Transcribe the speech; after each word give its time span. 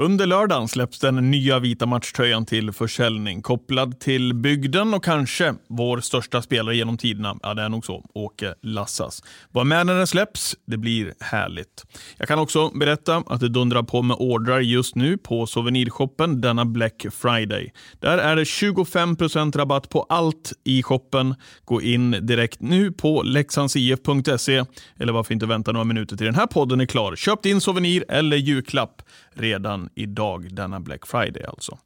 Under 0.00 0.26
lördagen 0.26 0.68
släpps 0.68 0.98
den 0.98 1.30
nya 1.30 1.58
vita 1.58 1.86
matchtröjan 1.86 2.46
till 2.46 2.72
försäljning. 2.72 3.42
Kopplad 3.42 4.00
till 4.00 4.34
bygden 4.34 4.94
och 4.94 5.04
kanske 5.04 5.54
vår 5.68 6.00
största 6.00 6.42
spelare 6.42 6.76
genom 6.76 6.98
tiderna. 6.98 7.36
Ja, 7.42 7.54
det 7.54 7.62
är 7.62 7.68
nog 7.68 7.84
så. 7.84 8.04
Åke 8.14 8.54
Lassas. 8.62 9.22
Var 9.50 9.64
med 9.64 9.86
när 9.86 9.94
den 9.94 10.06
släpps. 10.06 10.56
Det 10.66 10.76
blir 10.76 11.14
härligt. 11.20 11.84
Jag 12.16 12.28
kan 12.28 12.38
också 12.38 12.68
berätta 12.68 13.22
att 13.26 13.40
det 13.40 13.48
dundrar 13.48 13.82
på 13.82 14.02
med 14.02 14.16
ordrar 14.20 14.60
just 14.60 14.94
nu 14.94 15.18
på 15.18 15.46
souvenirshoppen 15.46 16.40
denna 16.40 16.64
Black 16.64 17.06
Friday. 17.12 17.72
Där 17.98 18.18
är 18.18 18.36
det 18.36 18.44
25% 18.44 19.58
rabatt 19.58 19.88
på 19.88 20.02
allt 20.02 20.52
i 20.64 20.82
shoppen. 20.82 21.34
Gå 21.64 21.82
in 21.82 22.10
direkt 22.10 22.60
nu 22.60 22.92
på 22.92 23.22
leksandsif.se 23.22 24.64
eller 24.98 25.12
varför 25.12 25.34
inte 25.34 25.46
vänta 25.46 25.72
några 25.72 25.84
minuter 25.84 26.16
till 26.16 26.26
den 26.26 26.34
här 26.34 26.46
podden 26.46 26.80
är 26.80 26.86
klar. 26.86 27.16
Köp 27.16 27.42
din 27.42 27.60
souvenir 27.60 28.04
eller 28.08 28.36
julklapp 28.36 29.02
redan 29.34 29.89
idag, 29.94 30.54
denna 30.54 30.80
Black 30.80 31.06
Friday 31.06 31.44
alltså. 31.48 31.78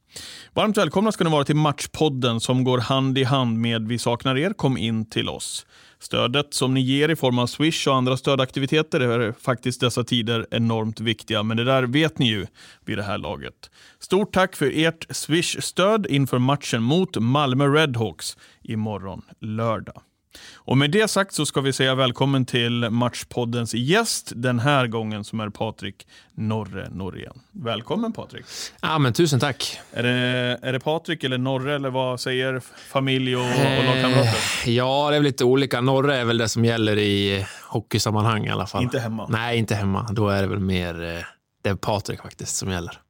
Varmt 0.52 0.76
välkomna 0.76 1.12
ska 1.12 1.24
ni 1.24 1.30
vara 1.30 1.44
till 1.44 1.56
Matchpodden 1.56 2.40
som 2.40 2.64
går 2.64 2.78
hand 2.78 3.18
i 3.18 3.24
hand 3.24 3.58
med 3.58 3.88
Vi 3.88 3.98
saknar 3.98 4.38
er. 4.38 4.52
Kom 4.52 4.76
in 4.76 5.10
till 5.10 5.28
oss. 5.28 5.66
Stödet 5.98 6.54
som 6.54 6.74
ni 6.74 6.80
ger 6.80 7.08
i 7.08 7.16
form 7.16 7.38
av 7.38 7.46
Swish 7.46 7.88
och 7.88 7.94
andra 7.94 8.16
stödaktiviteter 8.16 9.00
är 9.00 9.32
faktiskt 9.32 9.80
dessa 9.80 10.04
tider 10.04 10.46
enormt 10.50 11.00
viktiga, 11.00 11.42
men 11.42 11.56
det 11.56 11.64
där 11.64 11.82
vet 11.82 12.18
ni 12.18 12.28
ju 12.28 12.46
vid 12.84 12.98
det 12.98 13.02
här 13.02 13.18
laget. 13.18 13.70
Stort 13.98 14.32
tack 14.32 14.56
för 14.56 14.72
ert 14.74 15.06
Swish-stöd 15.10 16.06
inför 16.06 16.38
matchen 16.38 16.82
mot 16.82 17.16
Malmö 17.16 17.66
Redhawks 17.66 18.36
imorgon 18.62 19.22
lördag. 19.40 20.02
Och 20.54 20.78
med 20.78 20.90
det 20.90 21.08
sagt 21.08 21.34
så 21.34 21.46
ska 21.46 21.60
vi 21.60 21.72
säga 21.72 21.94
välkommen 21.94 22.46
till 22.46 22.90
Matchpoddens 22.90 23.74
gäst 23.74 24.32
den 24.36 24.58
här 24.58 24.86
gången 24.86 25.24
som 25.24 25.40
är 25.40 25.48
Patrik 25.48 26.06
Norre 26.34 26.88
Norén. 26.90 27.40
Välkommen 27.52 28.12
Patrik. 28.12 28.44
Ja, 28.80 28.98
men 28.98 29.12
tusen 29.12 29.40
tack. 29.40 29.80
Är 29.92 30.02
det, 30.02 30.58
är 30.62 30.72
det 30.72 30.80
Patrik 30.80 31.24
eller 31.24 31.38
Norre 31.38 31.74
eller 31.74 31.90
vad 31.90 32.20
säger 32.20 32.60
familj 32.92 33.36
och, 33.36 33.42
och 33.42 33.84
lagkamrater? 33.84 34.36
Eh, 34.64 34.70
ja, 34.70 35.10
det 35.10 35.16
är 35.16 35.20
väl 35.20 35.22
lite 35.22 35.44
olika. 35.44 35.80
Norra 35.80 36.16
är 36.16 36.24
väl 36.24 36.38
det 36.38 36.48
som 36.48 36.64
gäller 36.64 36.98
i 36.98 37.46
hockeysammanhang 37.68 38.46
i 38.46 38.50
alla 38.50 38.66
fall. 38.66 38.82
Inte 38.82 39.00
hemma? 39.00 39.26
Nej, 39.28 39.58
inte 39.58 39.74
hemma. 39.74 40.08
Då 40.12 40.28
är 40.28 40.42
det 40.42 40.48
väl 40.48 40.60
mer 40.60 41.02
eh, 41.04 41.24
det 41.62 41.70
är 41.70 41.74
Patrik 41.74 42.22
faktiskt 42.22 42.56
som 42.56 42.70
gäller. 42.70 43.00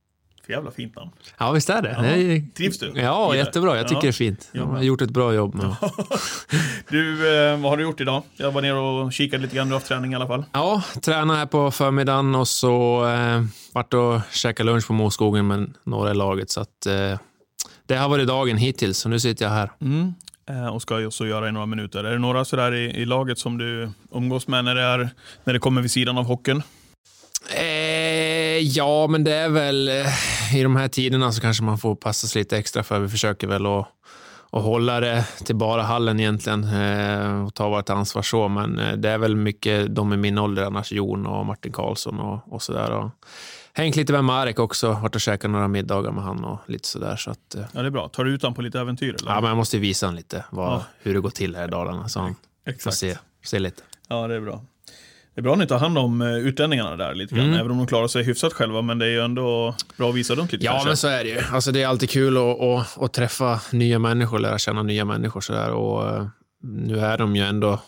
För 0.47 0.53
jävla 0.53 0.71
fint 0.71 0.97
namn. 0.97 1.11
Ja, 1.39 1.51
visst 1.53 1.71
är 1.71 1.83
det. 1.83 1.95
Ja. 1.99 2.05
är, 2.05 2.55
Trivs 2.57 2.79
du? 2.79 2.93
Ja, 2.95 3.37
jättebra. 3.37 3.77
Jag 3.77 3.89
tycker 3.89 3.97
Ja. 3.97 4.01
det 4.03 4.09
är 4.09 4.13
fint. 4.13 4.49
Jag 4.53 4.61
Jag 4.63 4.67
med. 4.69 4.77
har 4.77 4.83
gjort 4.85 5.03
ett 5.03 5.11
bra 5.11 5.35
jobb. 5.35 5.55
Med. 5.55 5.77
Du, 6.89 7.37
eh, 7.39 7.61
vad 7.61 7.71
har 7.71 7.77
du 7.77 7.83
gjort 7.83 8.01
idag? 8.01 8.23
Jag 8.37 8.51
var 8.53 8.63
nere 8.63 8.79
och 8.79 9.13
kikade 9.13 9.43
lite 9.43 9.57
grann, 9.57 9.67
du 9.69 9.73
har 9.73 9.77
haft 9.81 9.89
träning 9.89 10.13
i 10.13 10.15
alla 10.15 10.27
fall. 10.27 10.45
Ja, 10.53 10.83
tränade 11.03 11.39
här 11.39 11.47
på 11.47 11.71
förmiddagen 11.71 12.35
och 12.35 12.49
så 12.49 13.07
eh, 13.09 13.43
vart 13.73 13.95
och 13.95 14.21
käkade 14.33 14.71
lunch 14.71 14.87
på 14.87 14.93
Moskogen 14.93 15.47
med 15.47 15.75
några 15.85 16.11
i 16.11 16.15
laget. 16.15 16.51
Så 16.51 16.61
att, 16.61 16.87
eh, 16.87 17.19
det 17.87 17.97
har 17.97 18.09
varit 18.09 18.27
dagen 18.29 18.57
hittills, 18.57 18.99
så 18.99 19.09
nu 19.09 19.21
sitter 19.21 19.45
jag 19.45 19.53
här. 19.53 19.71
Mm. 19.81 20.15
Eh, 20.51 20.67
och 20.67 20.83
ska 20.83 21.07
också 21.07 21.27
göra 21.27 21.49
i 21.49 21.53
några 21.53 21.67
minuter. 21.67 22.05
Är 22.05 22.13
det 22.13 22.19
några 22.19 22.45
sådär 22.45 22.75
i, 22.75 22.85
i 22.85 23.05
laget 23.05 23.39
som 23.39 23.59
du 23.59 23.91
umgås 24.15 24.49
med 24.49 24.65
när 24.65 24.75
det, 24.75 24.83
är, 24.83 25.09
när 25.45 25.53
det 25.53 25.59
kommer 25.59 25.83
vid 25.83 25.91
sidan 25.91 26.19
av 26.19 26.25
hockeyn? 26.25 26.63
Eh, 27.57 28.59
ja, 28.59 29.07
men 29.07 29.25
det 29.25 29.35
är 29.35 29.49
väl 29.49 29.89
eh, 29.89 29.95
i 30.53 30.63
de 30.63 30.77
här 30.77 30.89
tiderna 30.89 31.33
så 31.33 31.41
kanske 31.41 31.65
man 31.65 31.79
får 31.79 31.95
passa 31.95 32.27
sig 32.27 32.41
lite 32.41 32.59
extra 32.59 32.83
för 32.83 33.01
vi 33.01 33.09
försöker 33.09 33.47
väl 33.47 33.67
att, 33.67 33.87
att 34.51 34.63
hålla 34.63 35.01
det 35.01 35.25
till 35.45 35.57
bara 35.57 35.83
hallen 35.83 36.21
egentligen 36.21 36.65
eh, 36.65 37.45
och 37.47 37.55
ta 37.55 37.69
vårt 37.69 37.91
ansvar 37.91 38.23
så. 38.23 38.49
Men 38.49 38.79
eh, 38.79 38.93
det 38.97 39.09
är 39.11 39.19
väl 39.19 39.37
mycket 39.37 39.95
de 39.95 40.13
i 40.13 40.17
min 40.17 40.39
ålder 40.39 40.63
annars, 40.65 40.93
Jon 40.93 41.27
och 41.27 41.47
Martin 41.47 41.73
Karlsson 41.73 42.21
och, 42.21 42.53
och 42.53 42.63
sådär. 42.63 42.91
Och 42.91 43.11
hängt 43.73 43.97
lite 43.97 44.13
med 44.13 44.25
Marek 44.25 44.59
också, 44.59 44.93
varit 44.93 45.15
och 45.15 45.21
käkat 45.21 45.51
några 45.51 45.69
middagar 45.69 46.11
med 46.13 46.25
han 46.25 46.45
och 46.45 46.59
lite 46.67 46.89
sådär. 46.89 47.17
Så 47.17 47.31
att, 47.31 47.55
eh, 47.55 47.63
Ja, 47.73 47.81
det 47.83 47.87
är 47.87 47.91
bra. 47.91 48.09
Tar 48.09 48.25
du 48.25 48.35
ut 48.35 48.43
honom 48.43 48.55
på 48.55 48.63
lite 48.63 48.81
äventyr? 48.81 49.15
Eller? 49.21 49.31
ja, 49.33 49.41
men 49.41 49.49
jag 49.49 49.57
måste 49.57 49.79
visa 49.79 50.07
honom 50.07 50.17
lite 50.17 50.45
vad, 50.51 50.73
Ja. 50.73 50.85
hur 51.03 51.15
det 51.15 51.21
går 51.21 51.31
till 51.31 51.57
här 51.57 51.69
i 51.69 51.71
Dalarna 51.71 52.09
så 52.09 52.21
han 52.21 52.35
får 52.65 52.71
Exakt. 52.73 52.97
se, 52.97 53.19
se 53.45 53.59
lite. 53.59 53.83
Ja, 54.09 54.27
det 54.29 54.35
är 54.35 54.41
bra. 54.41 54.63
Det 55.35 55.41
är 55.41 55.43
bra 55.43 55.53
att 55.53 55.59
ni 55.59 55.67
tar 55.67 55.79
hand 55.79 55.99
om 55.99 56.23
eh, 56.23 56.35
utlänningarna 56.37 56.97
där 56.97 57.15
lite 57.15 57.35
grann, 57.35 57.45
Mm. 57.47 57.59
även 57.61 57.71
om 57.71 57.79
de 57.79 57.87
klarar 57.87 58.09
sig 58.09 58.23
hyfsat 58.25 58.53
själva, 58.53 58.83
men 58.83 58.99
det 58.99 59.07
är 59.07 59.11
ju 59.11 59.21
ändå 59.21 59.75
bra 59.97 60.09
att 60.11 60.15
visa 60.15 60.35
runt 60.35 60.53
lite 60.53 60.65
Ja, 60.65 60.73
kanske. 60.73 60.89
men 60.89 60.97
så 60.97 61.09
är 61.09 61.25
det 61.25 61.31
ju. 61.31 61.39
Alltså, 61.53 61.73
det 61.73 61.83
är 61.83 61.87
alltid 61.87 62.11
kul 62.11 62.37
att, 62.37 62.61
att, 62.61 63.03
att 63.03 63.13
träffa 63.13 63.61
nya 63.73 63.99
människor, 63.99 64.39
lära 64.39 64.59
känna 64.59 64.83
nya 64.83 65.05
människor. 65.05 65.41
Så 65.41 65.53
där. 65.53 65.71
Och, 65.71 66.09
eh, 66.17 66.27
nu 66.63 66.99
är 66.99 67.19
de 67.19 67.37
ju 67.37 67.43
ändå 67.43 67.81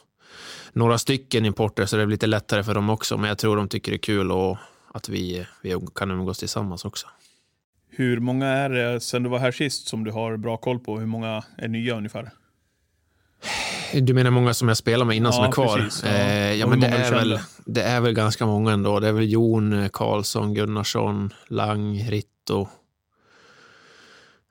några 0.73 0.99
stycken 0.99 1.45
importer, 1.45 1.87
så 1.87 1.97
det 1.97 2.03
är 2.03 2.07
lite 2.07 2.27
lättare 2.27 2.63
för 2.65 2.75
dem 2.75 2.91
också. 2.91 3.17
Men 3.19 3.29
jag 3.29 3.39
tror 3.39 3.57
de 3.57 3.69
tycker 3.69 3.93
det 3.93 3.97
är 3.97 3.99
kul 3.99 4.31
och 4.33 4.57
att 4.95 5.09
vi, 5.09 5.47
vi 5.63 5.75
kan 5.95 6.11
umgås 6.11 6.39
tillsammans 6.39 6.85
också. 6.85 7.07
Hur 7.91 8.21
många 8.21 8.47
är 8.47 8.71
det 8.71 9.01
sen 9.01 9.23
du 9.23 9.29
var 9.29 9.39
här 9.39 9.53
sist 9.53 9.89
som 9.89 10.05
du 10.05 10.11
har 10.11 10.37
bra 10.37 10.57
koll 10.57 10.79
på? 10.79 10.99
Hur 10.99 11.07
många 11.07 11.43
är 11.59 11.69
nya 11.69 11.97
ungefär? 11.97 12.31
Du 13.93 14.15
menar 14.15 14.31
många 14.31 14.55
som 14.55 14.69
jag 14.69 14.77
spelar 14.77 15.05
med 15.05 15.17
innan 15.17 15.33
Ja, 15.33 15.37
som 15.37 15.45
är 15.45 15.53
kvar? 15.53 15.79
precis, 15.79 16.03
ja. 16.05 16.11
Eh, 16.11 16.53
ja, 16.55 16.67
men 16.67 16.81
det 16.81 16.87
är, 16.87 17.11
väl, 17.13 17.39
det 17.65 17.83
är 17.83 18.01
väl 18.01 18.13
ganska 18.13 18.47
många 18.47 18.73
ändå. 18.73 19.01
Det 19.01 19.09
är 19.09 19.13
väl 19.13 19.33
Jon, 19.33 19.73
eh, 19.73 19.89
Karlsson, 19.93 20.55
Gunnarsson, 20.55 21.33
Lang, 21.49 21.99
Ritto. 22.11 22.69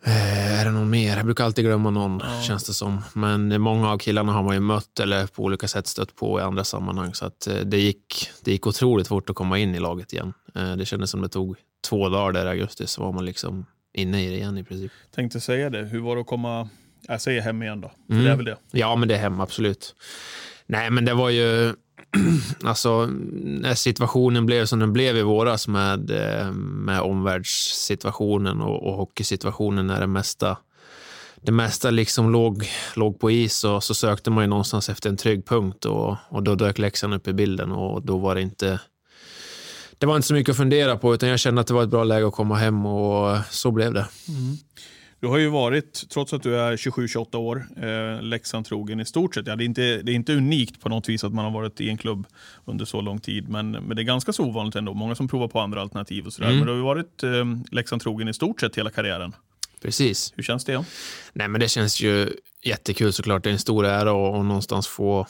Eh, 0.04 0.60
är 0.62 0.66
det 0.66 0.72
någon 0.72 0.90
mer? 0.90 1.18
Jag 1.18 1.26
brukar 1.26 1.44
alltid 1.46 1.66
glömma 1.66 1.90
någon, 1.90 2.22
Ja. 2.24 2.42
känns 2.42 2.64
det 2.64 2.74
som. 2.74 3.02
Men 3.14 3.62
många 3.62 3.92
av 3.92 3.98
killarna 3.98 4.32
har 4.34 4.44
man 4.44 4.54
ju 4.56 4.60
mött 4.60 5.00
eller 5.00 5.28
på 5.28 5.44
olika 5.44 5.68
sätt 5.68 5.88
stött 5.88 6.16
på 6.16 6.40
i 6.40 6.44
andra 6.44 6.64
sammanhang. 6.64 7.14
Så 7.14 7.26
att, 7.26 7.48
eh, 7.48 7.56
det, 7.56 7.78
gick, 7.80 8.30
det 8.44 8.52
gick 8.52 8.68
otroligt 8.68 9.08
fort 9.08 9.30
att 9.30 9.36
komma 9.36 9.58
in 9.60 9.76
i 9.76 9.80
laget 9.80 10.14
igen. 10.14 10.34
Eh, 10.56 10.76
det 10.76 10.86
kändes 10.86 11.10
som 11.12 11.22
det 11.22 11.30
tog 11.30 11.56
två 11.90 12.10
dagar 12.10 12.32
där 12.32 12.46
i 12.46 12.50
augusti, 12.50 12.88
så 12.88 13.02
var 13.04 13.12
man 13.12 13.26
liksom 13.26 13.66
inne 13.94 14.26
i 14.26 14.30
det 14.30 14.36
igen 14.36 14.58
i 14.58 14.64
princip. 14.64 14.92
Tänkte 15.16 15.40
säga 15.42 15.70
det. 15.70 15.84
Hur 15.84 16.00
var 16.02 16.16
det 16.16 16.22
att 16.22 16.28
komma, 16.28 16.70
jag 17.08 17.22
säger 17.22 17.42
hem 17.42 17.64
igen 17.64 17.82
då? 17.82 17.92
Mm. 18.10 18.24
det 18.24 18.32
är 18.32 18.36
väl 18.36 18.46
det. 18.46 18.58
Ja, 18.72 18.96
men 18.96 19.08
det 19.08 19.16
är 19.16 19.20
hem, 19.20 19.40
absolut. 19.40 19.96
Nej, 20.66 20.90
men 20.90 21.06
det 21.06 21.14
var 21.14 21.30
ju... 21.30 21.74
alltså, 22.64 23.06
när 23.36 23.74
situationen 23.74 24.46
blev 24.46 24.66
som 24.66 24.80
den 24.80 24.94
blev 24.94 25.18
i 25.18 25.22
våras 25.22 25.68
med, 25.68 26.12
eh, 26.12 26.52
med 26.52 27.02
omvärldssituationen 27.02 28.62
och, 28.62 28.88
och 28.88 28.94
hockeysituationen 28.94 29.88
när 29.88 30.00
det 30.00 30.08
mesta, 30.08 30.58
det 31.42 31.52
mesta 31.52 31.90
liksom 31.90 32.32
låg, 32.32 32.70
låg 32.96 33.20
på 33.20 33.32
is 33.32 33.64
och 33.64 33.84
så 33.84 33.94
sökte 33.94 34.32
man 34.32 34.44
ju 34.44 34.48
någonstans 34.48 34.90
efter 34.90 35.10
en 35.10 35.18
trygg 35.18 35.46
punkt 35.46 35.86
och, 35.86 36.18
och 36.30 36.44
då 36.44 36.56
dök 36.56 36.78
Leksand 36.78 37.14
upp 37.14 37.28
i 37.28 37.34
bilden 37.34 37.72
och 37.72 38.06
då 38.06 38.18
var 38.18 38.36
det 38.36 38.42
inte 38.42 38.80
det 39.98 40.06
var 40.06 40.16
inte 40.16 40.28
så 40.28 40.34
mycket 40.34 40.52
att 40.52 40.58
fundera 40.58 40.98
på 40.98 41.14
utan 41.14 41.30
jag 41.30 41.40
kände 41.40 41.62
att 41.62 41.68
det 41.68 41.74
var 41.74 41.84
ett 41.84 41.90
bra 41.90 42.04
läge 42.04 42.28
att 42.28 42.34
komma 42.34 42.56
hem 42.56 42.86
och 42.86 43.38
så 43.50 43.72
blev 43.72 43.94
det. 43.94 44.08
Du 45.20 45.28
har 45.28 45.38
ju 45.38 45.50
varit, 45.50 46.10
trots 46.10 46.34
att 46.34 46.44
du 46.44 46.60
är 46.60 46.78
27-28 46.78 47.36
år, 47.36 47.66
eh, 47.78 48.22
Leksand 48.22 48.66
trogen 48.66 49.00
i 49.00 49.06
stort 49.06 49.36
sett. 49.36 49.48
Ja, 49.48 49.56
det, 49.56 49.64
är 49.64 49.66
inte, 49.66 49.82
det 49.82 50.12
är 50.12 50.16
inte 50.16 50.34
unikt 50.34 50.82
på 50.82 50.90
något 50.90 51.10
vis 51.10 51.24
att 51.24 51.34
man 51.34 51.46
har 51.46 51.52
varit 51.52 51.82
i 51.82 51.90
en 51.90 51.98
klubb 51.98 52.28
under 52.66 52.86
så 52.86 53.02
lång 53.02 53.20
tid, 53.20 53.50
men, 53.50 53.72
men 53.72 53.96
det 53.96 54.02
är 54.02 54.04
ganska 54.04 54.34
så 54.34 54.44
ovanligt 54.44 54.76
ändå. 54.76 54.94
Många 54.94 55.16
som 55.16 55.28
provar 55.28 55.48
på 55.48 55.60
andra 55.60 55.82
alternativ 55.82 56.26
och 56.26 56.34
sådär. 56.34 56.48
Mm. 56.48 56.58
Men 56.60 56.68
du 56.68 56.72
har 56.74 56.78
ju 56.78 56.84
varit 56.84 57.24
eh, 57.24 57.32
Leksand 57.72 58.02
trogen 58.02 58.28
i 58.28 58.34
stort 58.34 58.62
sett 58.62 58.76
hela 58.78 58.90
karriären. 58.90 59.34
Precis. 59.82 60.34
Hur 60.36 60.44
känns 60.44 60.66
det? 60.66 60.86
Nej, 61.34 61.48
men 61.48 61.62
det 61.62 61.68
känns 61.68 62.02
ju 62.02 62.30
jättekul 62.64 63.14
såklart. 63.14 63.44
Det 63.44 63.50
är 63.50 63.54
en 63.54 63.60
stor 63.60 63.86
ära 63.86 64.12
och, 64.14 64.38
och 64.38 64.46
någonstans 64.46 64.88
få, 64.88 65.28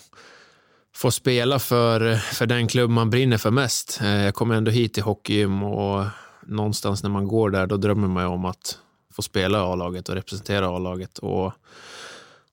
få 0.95 1.11
spela 1.11 1.59
för, 1.59 2.15
för 2.15 2.45
den 2.45 2.67
klubb 2.67 2.89
man 2.89 3.09
brinner 3.09 3.37
för 3.37 3.51
mest. 3.51 3.99
Eh, 4.01 4.23
Jag 4.23 4.33
kommer 4.33 4.55
ändå 4.55 4.71
hit 4.71 4.93
till 4.93 5.03
hockeygym 5.03 5.63
och 5.63 6.05
någonstans 6.47 7.03
när 7.03 7.09
man 7.09 7.27
går 7.27 7.49
där, 7.49 7.67
då 7.67 7.77
drömmer 7.77 8.07
man 8.07 8.23
ju 8.23 8.29
om 8.29 8.45
att 8.45 8.79
få 9.15 9.21
spela 9.21 9.57
i 9.57 9.61
A-laget 9.61 10.09
och 10.09 10.15
representera 10.15 10.67
A-laget. 10.67 11.17
Och, 11.17 11.53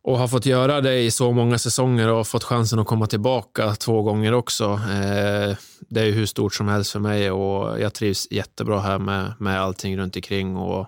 och 0.02 0.18
har 0.18 0.28
fått 0.28 0.46
göra 0.46 0.80
det 0.80 0.98
i 0.98 1.10
så 1.10 1.32
många 1.32 1.58
säsonger 1.58 2.08
och 2.08 2.26
fått 2.26 2.44
chansen 2.44 2.78
att 2.78 2.86
komma 2.86 3.06
tillbaka 3.06 3.74
två 3.74 4.02
gånger 4.02 4.34
också. 4.34 4.64
Eh, 4.72 5.56
Det 5.88 6.00
är 6.00 6.04
ju 6.04 6.12
hur 6.12 6.26
stort 6.26 6.54
som 6.54 6.68
helst 6.68 6.92
för 6.92 7.00
mig 7.00 7.30
och 7.30 7.80
jag 7.80 7.94
trivs 7.94 8.28
jättebra 8.30 8.80
här 8.80 8.98
med, 8.98 9.34
med 9.38 9.60
allting 9.60 9.98
runt 9.98 10.16
omkring. 10.16 10.56
Och 10.56 10.86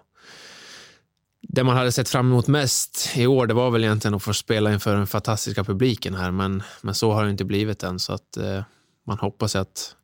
det 1.43 1.65
man 1.65 1.76
hade 1.76 1.93
sett 1.93 2.09
fram 2.09 2.26
emot 2.26 2.47
mest 2.47 3.12
i 3.17 3.26
år, 3.26 3.47
det 3.47 3.55
var 3.55 3.71
väl 3.71 3.85
egentligen 3.85 4.15
att 4.15 4.23
få 4.23 4.35
spela 4.35 4.73
inför 4.73 4.97
den 4.97 5.06
fantastiska 5.06 5.65
publiken 5.65 6.15
här, 6.15 6.31
men, 6.31 6.62
men 6.82 6.94
så 6.94 7.12
har 7.12 7.25
det 7.25 7.31
inte 7.31 7.44
blivit 7.44 7.82
än, 7.82 7.99
så 7.99 8.12
att 8.12 8.37
eh, 8.37 8.62
man 9.06 9.19
hoppas 9.19 9.56
att 9.56 9.97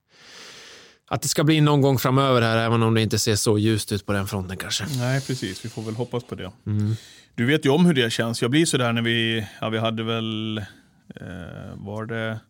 att 1.11 1.23
det 1.23 1.29
ska 1.29 1.45
bli 1.45 1.61
någon 1.61 1.81
gång 1.81 1.99
framöver 1.99 2.43
här, 2.43 2.57
även 2.57 2.83
om 2.83 2.95
det 2.95 3.03
inte 3.03 3.19
ser 3.19 3.37
så 3.37 3.59
ljust 3.59 3.93
ut 3.93 4.07
på 4.07 4.13
den 4.13 4.27
fronten 4.27 4.57
kanske. 4.57 4.85
Nej, 4.99 5.21
precis. 5.21 5.65
Vi 5.65 5.69
får 5.69 5.83
väl 5.83 5.95
hoppas 5.95 6.25
på 6.25 6.35
det. 6.35 6.53
Mm. 6.67 6.95
Du 7.35 7.47
vet 7.47 7.67
ju 7.67 7.71
om 7.71 7.87
hur 7.87 7.95
det 7.95 8.13
känns. 8.13 8.43
Jag 8.43 8.51
blir 8.51 8.67
sådär 8.67 8.93
när 8.93 9.03
vi, 9.03 9.47
ja, 9.61 9.69
vi 9.69 9.79
hade 9.79 10.03
väl, 10.03 10.59
eh, 11.17 11.25
var 11.75 12.05
det 12.05 12.41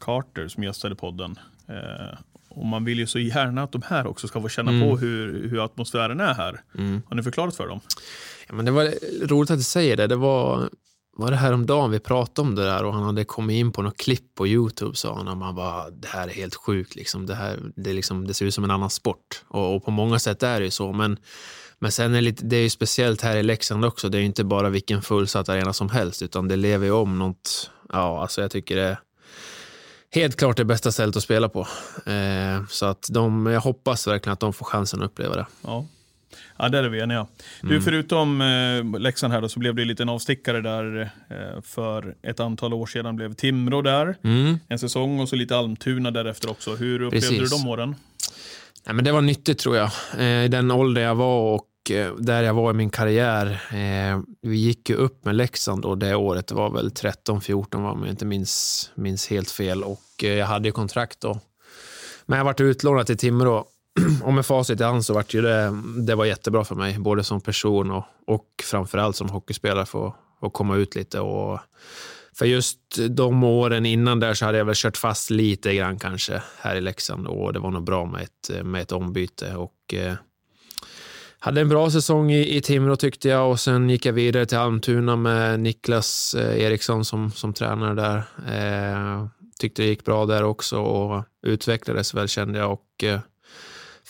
Carter 0.00 0.48
som 0.48 0.64
gästade 0.64 0.94
podden. 0.94 1.38
Eh, 1.68 2.18
och 2.48 2.66
man 2.66 2.84
vill 2.84 2.98
ju 2.98 3.06
så 3.06 3.18
gärna 3.18 3.62
att 3.62 3.72
de 3.72 3.82
här 3.86 4.06
också 4.06 4.28
ska 4.28 4.40
få 4.40 4.48
känna 4.48 4.70
mm. 4.70 4.88
på 4.88 4.96
hur, 4.96 5.48
hur 5.48 5.64
atmosfären 5.64 6.20
är 6.20 6.34
här. 6.34 6.60
Mm. 6.78 7.02
Har 7.08 7.16
ni 7.16 7.22
förklarat 7.22 7.56
för 7.56 7.68
dem? 7.68 7.80
Ja, 8.48 8.54
men 8.54 8.64
det 8.64 8.70
var 8.70 8.94
roligt 9.26 9.50
att 9.50 9.58
du 9.58 9.64
säger 9.64 9.96
det. 9.96 10.06
Det 10.06 10.16
var, 10.16 10.70
var 11.16 11.30
det 11.30 11.36
här 11.36 11.52
om 11.52 11.66
dagen 11.66 11.90
vi 11.90 12.00
pratade 12.00 12.48
om 12.48 12.54
det 12.54 12.64
där 12.64 12.84
och 12.84 12.94
han 12.94 13.02
hade 13.02 13.24
kommit 13.24 13.54
in 13.54 13.72
på 13.72 13.82
något 13.82 13.96
klipp 13.96 14.34
på 14.34 14.46
Youtube 14.46 14.96
sa 14.96 15.14
han 15.14 15.28
och 15.28 15.36
man 15.36 15.54
bara 15.54 15.90
det 15.90 16.08
här 16.08 16.28
är 16.28 16.32
helt 16.32 16.54
sjukt 16.54 16.94
liksom. 16.94 17.26
Det, 17.26 17.34
här, 17.34 17.58
det, 17.76 17.92
liksom, 17.92 18.26
det 18.26 18.34
ser 18.34 18.46
ut 18.46 18.54
som 18.54 18.64
en 18.64 18.70
annan 18.70 18.90
sport 18.90 19.44
och, 19.48 19.76
och 19.76 19.84
på 19.84 19.90
många 19.90 20.18
sätt 20.18 20.42
är 20.42 20.60
det 20.60 20.64
ju 20.64 20.70
så 20.70 20.92
men 20.92 21.18
men 21.78 21.92
sen 21.92 22.10
är 22.10 22.14
det, 22.14 22.20
lite, 22.20 22.44
det 22.44 22.56
är 22.56 22.62
ju 22.62 22.70
speciellt 22.70 23.22
här 23.22 23.36
i 23.36 23.42
Leksand 23.42 23.84
också. 23.84 24.08
Det 24.08 24.18
är 24.18 24.20
ju 24.20 24.26
inte 24.26 24.44
bara 24.44 24.68
vilken 24.68 25.02
fullsatt 25.02 25.48
arena 25.48 25.72
som 25.72 25.88
helst 25.88 26.22
utan 26.22 26.48
det 26.48 26.56
lever 26.56 26.86
ju 26.86 26.92
om 26.92 27.18
något. 27.18 27.70
Ja, 27.92 28.22
alltså 28.22 28.42
jag 28.42 28.50
tycker 28.50 28.76
det 28.76 28.82
är 28.82 28.98
helt 30.10 30.36
klart 30.36 30.56
det 30.56 30.64
bästa 30.64 30.92
stället 30.92 31.16
att 31.16 31.22
spela 31.22 31.48
på. 31.48 31.60
Eh, 32.06 32.66
så 32.68 32.86
att 32.86 33.06
de, 33.10 33.46
jag 33.46 33.60
hoppas 33.60 34.06
verkligen 34.06 34.32
att 34.32 34.40
de 34.40 34.52
får 34.52 34.64
chansen 34.64 35.02
att 35.02 35.06
uppleva 35.06 35.36
det. 35.36 35.46
Ja. 35.62 35.86
Ja, 36.58 36.68
där 36.68 36.84
är 36.84 36.88
vi 36.88 37.00
eniga. 37.00 37.26
Du, 37.60 37.68
mm. 37.68 37.82
förutom 37.82 38.40
eh, 38.40 39.00
Leksand 39.00 39.32
här 39.32 39.40
då, 39.40 39.48
så 39.48 39.58
blev 39.58 39.74
det 39.74 39.82
en 39.82 39.88
liten 39.88 40.08
avstickare 40.08 40.60
där 40.60 41.00
eh, 41.30 41.62
för 41.62 42.14
ett 42.22 42.40
antal 42.40 42.74
år 42.74 42.86
sedan. 42.86 43.16
blev 43.16 43.34
Timrå 43.34 43.82
där, 43.82 44.16
mm. 44.24 44.58
en 44.68 44.78
säsong 44.78 45.20
och 45.20 45.28
så 45.28 45.36
lite 45.36 45.56
Almtuna 45.56 46.10
därefter 46.10 46.50
också. 46.50 46.74
Hur 46.74 47.02
upplevde 47.02 47.28
Precis. 47.28 47.50
du 47.50 47.56
de 47.56 47.68
åren? 47.68 47.94
Ja, 48.84 48.92
men 48.92 49.04
det 49.04 49.12
var 49.12 49.20
nyttigt 49.20 49.58
tror 49.58 49.76
jag. 49.76 49.90
Eh, 50.18 50.44
I 50.44 50.48
den 50.48 50.70
ålder 50.70 51.02
jag 51.02 51.14
var 51.14 51.54
och 51.54 51.90
eh, 51.90 52.14
där 52.16 52.42
jag 52.42 52.54
var 52.54 52.70
i 52.70 52.74
min 52.74 52.90
karriär. 52.90 53.46
Eh, 53.70 54.20
vi 54.42 54.56
gick 54.56 54.90
ju 54.90 54.96
upp 54.96 55.24
med 55.24 55.34
Leksand 55.34 55.84
och 55.84 55.98
det 55.98 56.14
året, 56.14 56.46
det 56.46 56.54
var 56.54 56.70
väl 56.70 56.88
13-14 56.88 57.92
om 57.92 58.02
jag 58.02 58.10
inte 58.10 58.24
minns, 58.24 58.90
minns 58.94 59.28
helt 59.28 59.50
fel. 59.50 59.84
Och 59.84 60.02
jag 60.18 60.46
hade 60.46 60.68
ju 60.68 60.72
kontrakt 60.72 61.20
då. 61.20 61.40
Men 62.26 62.38
jag 62.38 62.44
varit 62.44 62.60
utlånad 62.60 63.06
till 63.06 63.18
Timrå 63.18 63.64
och 64.22 64.34
med 64.34 64.46
facit 64.46 64.80
i 64.80 64.84
hand 64.84 65.04
så 65.04 65.14
var 65.14 65.42
det, 65.42 65.72
det 66.02 66.14
var 66.14 66.24
jättebra 66.24 66.64
för 66.64 66.74
mig, 66.74 66.98
både 66.98 67.24
som 67.24 67.40
person 67.40 67.90
och, 67.90 68.04
och 68.26 68.46
framförallt 68.62 69.16
som 69.16 69.28
hockeyspelare 69.28 69.86
för 69.86 70.12
att 70.40 70.52
komma 70.52 70.76
ut 70.76 70.94
lite. 70.94 71.20
Och, 71.20 71.60
för 72.34 72.46
just 72.46 72.78
de 73.10 73.44
åren 73.44 73.86
innan 73.86 74.20
där 74.20 74.34
så 74.34 74.44
hade 74.44 74.58
jag 74.58 74.64
väl 74.64 74.74
kört 74.74 74.96
fast 74.96 75.30
lite 75.30 75.74
grann 75.74 75.98
kanske 75.98 76.42
här 76.60 76.76
i 76.76 76.80
Leksand 76.80 77.26
och 77.26 77.52
det 77.52 77.58
var 77.58 77.70
nog 77.70 77.84
bra 77.84 78.06
med 78.06 78.22
ett, 78.22 78.64
med 78.64 78.82
ett 78.82 78.92
ombyte. 78.92 79.56
Och, 79.56 79.94
eh, 79.94 80.14
hade 81.38 81.60
en 81.60 81.68
bra 81.68 81.90
säsong 81.90 82.32
i, 82.32 82.56
i 82.56 82.60
Timrå 82.60 82.96
tyckte 82.96 83.28
jag 83.28 83.50
och 83.50 83.60
sen 83.60 83.90
gick 83.90 84.06
jag 84.06 84.12
vidare 84.12 84.46
till 84.46 84.58
Almtuna 84.58 85.16
med 85.16 85.60
Niklas 85.60 86.34
eh, 86.34 86.62
Eriksson 86.62 87.04
som, 87.04 87.30
som 87.30 87.52
tränare 87.52 87.94
där. 87.94 88.16
Eh, 88.56 89.26
tyckte 89.58 89.82
det 89.82 89.88
gick 89.88 90.04
bra 90.04 90.26
där 90.26 90.42
också 90.42 90.78
och 90.78 91.24
utvecklades 91.46 92.14
väl 92.14 92.28
kände 92.28 92.58
jag 92.58 92.72
och 92.72 93.04
eh, 93.04 93.20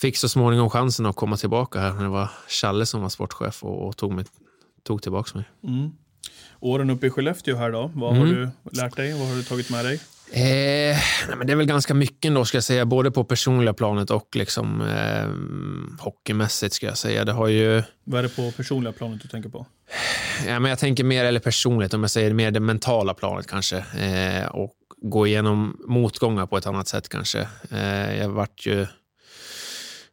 fick 0.03 0.17
så 0.17 0.29
småningom 0.29 0.71
chansen 0.71 1.07
att 1.07 1.17
komma 1.17 1.37
tillbaka 1.37 1.81
här 1.81 1.93
när 1.93 2.03
det 2.03 2.09
var 2.09 2.31
Challe 2.49 2.87
som 2.87 3.03
var 3.03 3.09
sportchef 3.09 3.65
och, 3.65 3.87
och 3.87 3.97
tog, 3.97 4.13
mig, 4.13 4.25
tog 4.83 5.03
tillbaka 5.03 5.31
mig. 5.39 5.45
Mm. 5.65 5.91
Åren 6.61 6.91
uppe 6.91 7.07
i 7.07 7.11
Skellefteå 7.11 7.57
här 7.57 7.71
då, 7.71 7.91
vad 7.95 8.17
mm. 8.17 8.29
har 8.29 8.35
du 8.35 8.51
lärt 8.73 8.97
dig? 8.97 9.13
Vad 9.13 9.29
har 9.29 9.37
du 9.37 9.43
tagit 9.43 9.71
med 9.71 9.85
dig? 9.85 10.01
Eh, 10.33 10.97
nej, 11.29 11.37
men 11.37 11.47
det 11.47 11.53
är 11.53 11.57
väl 11.57 11.67
ganska 11.67 11.95
mycket 11.95 12.35
då, 12.35 12.45
ska 12.45 12.57
jag 12.57 12.65
säga, 12.65 12.85
både 12.85 13.11
på 13.11 13.25
personliga 13.25 13.75
planet 13.75 14.11
och 14.11 14.37
liksom, 14.37 14.81
eh, 14.81 15.29
hockeymässigt. 16.05 16.75
Ska 16.75 16.87
jag 16.87 16.99
säga. 16.99 17.25
Det 17.25 17.33
har 17.33 17.49
ju... 17.49 17.83
Vad 18.05 18.19
är 18.19 18.23
det 18.23 18.37
på 18.37 18.51
personliga 18.51 18.93
planet 18.93 19.23
du 19.23 19.29
tänker 19.29 19.49
på? 19.49 19.67
Ja, 20.47 20.59
men 20.59 20.69
jag 20.69 20.79
tänker 20.79 21.05
mer, 21.05 21.25
eller 21.25 21.41
personligt, 21.41 21.95
om 21.95 22.01
jag 22.01 22.11
säger 22.11 22.33
mer 22.33 22.51
det 22.51 22.61
mentala 22.61 23.15
planet 23.15 23.47
kanske. 23.47 23.77
Eh, 23.79 24.47
och 24.47 24.75
gå 25.03 25.27
igenom 25.27 25.77
motgångar 25.89 26.47
på 26.47 26.57
ett 26.57 26.67
annat 26.67 26.89
sätt 26.89 27.09
kanske. 27.09 27.49
Eh, 27.71 28.19
jag 28.19 28.29
vart 28.29 28.67
ju 28.67 28.87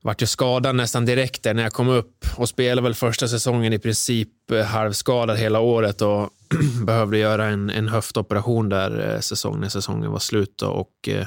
vart 0.01 0.21
ju 0.21 0.25
skadad 0.25 0.75
nästan 0.75 1.05
direkt 1.05 1.45
när 1.45 1.63
jag 1.63 1.73
kom 1.73 1.89
upp 1.89 2.25
och 2.35 2.49
spelade 2.49 2.81
väl 2.81 2.93
första 2.93 3.27
säsongen 3.27 3.73
i 3.73 3.79
princip 3.79 4.51
eh, 4.51 4.65
halvskadad 4.65 5.37
hela 5.37 5.59
året 5.59 6.01
och 6.01 6.29
behövde 6.85 7.17
göra 7.17 7.45
en, 7.45 7.69
en 7.69 7.87
höftoperation 7.87 8.69
där 8.69 9.13
eh, 9.13 9.19
säsong, 9.19 9.59
när 9.59 9.69
säsongen 9.69 10.11
var 10.11 10.19
slut. 10.19 10.57
Då, 10.57 10.67
och, 10.67 11.09
eh, 11.09 11.25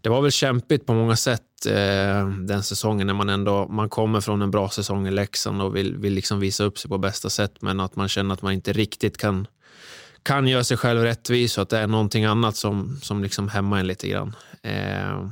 det 0.00 0.08
var 0.08 0.22
väl 0.22 0.32
kämpigt 0.32 0.86
på 0.86 0.94
många 0.94 1.16
sätt 1.16 1.66
eh, 1.66 2.28
den 2.28 2.62
säsongen 2.62 3.06
när 3.06 3.14
man 3.14 3.28
ändå 3.28 3.68
man 3.68 3.88
kommer 3.88 4.20
från 4.20 4.42
en 4.42 4.50
bra 4.50 4.68
säsong 4.68 5.08
i 5.08 5.10
Leksand 5.10 5.62
och 5.62 5.76
vill, 5.76 5.96
vill 5.96 6.12
liksom 6.12 6.40
visa 6.40 6.64
upp 6.64 6.78
sig 6.78 6.88
på 6.88 6.98
bästa 6.98 7.30
sätt 7.30 7.52
men 7.60 7.80
att 7.80 7.96
man 7.96 8.08
känner 8.08 8.34
att 8.34 8.42
man 8.42 8.52
inte 8.52 8.72
riktigt 8.72 9.16
kan 9.18 9.46
kan 10.22 10.48
göra 10.48 10.64
sig 10.64 10.76
själv 10.76 11.02
rättvis 11.02 11.58
och 11.58 11.62
att 11.62 11.68
det 11.68 11.78
är 11.78 11.86
någonting 11.86 12.24
annat 12.24 12.56
som, 12.56 12.98
som 13.02 13.22
liksom 13.22 13.48
hämmar 13.48 13.78
en 13.78 13.86
lite 13.86 14.08
grann. 14.08 14.36
Eh, 14.62 15.28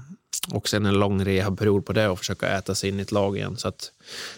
och 0.53 0.69
sen 0.69 0.87
en 0.87 0.95
lång 0.95 1.25
rehabperiod 1.25 1.87
på 1.87 1.93
det 1.93 2.09
och 2.09 2.19
försöka 2.19 2.49
äta 2.49 2.75
sig 2.75 2.91
in 2.91 2.99
i 2.99 3.03
ett 3.03 3.12
lag 3.12 3.37
igen. 3.37 3.56
Så 3.56 3.73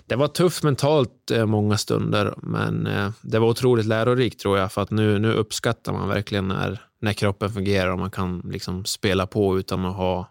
det 0.07 0.17
var 0.17 0.29
tufft 0.29 0.63
mentalt 0.63 1.31
eh, 1.31 1.47
många 1.47 1.79
stunder, 1.79 2.35
men 2.37 2.87
eh, 2.87 3.11
det 3.23 3.39
var 3.39 3.49
otroligt 3.49 3.87
lärorikt 3.87 4.41
tror 4.41 4.59
jag, 4.59 4.73
för 4.73 4.83
att 4.83 4.91
nu, 4.91 5.19
nu 5.19 5.33
uppskattar 5.33 5.93
man 5.93 6.09
verkligen 6.09 6.49
när, 6.49 6.83
när 7.01 7.13
kroppen 7.13 7.51
fungerar 7.51 7.91
och 7.91 7.99
man 7.99 8.11
kan 8.11 8.39
liksom 8.39 8.85
spela 8.85 9.27
på 9.27 9.59
utan 9.59 9.85
att 9.85 9.97
ha 9.97 10.31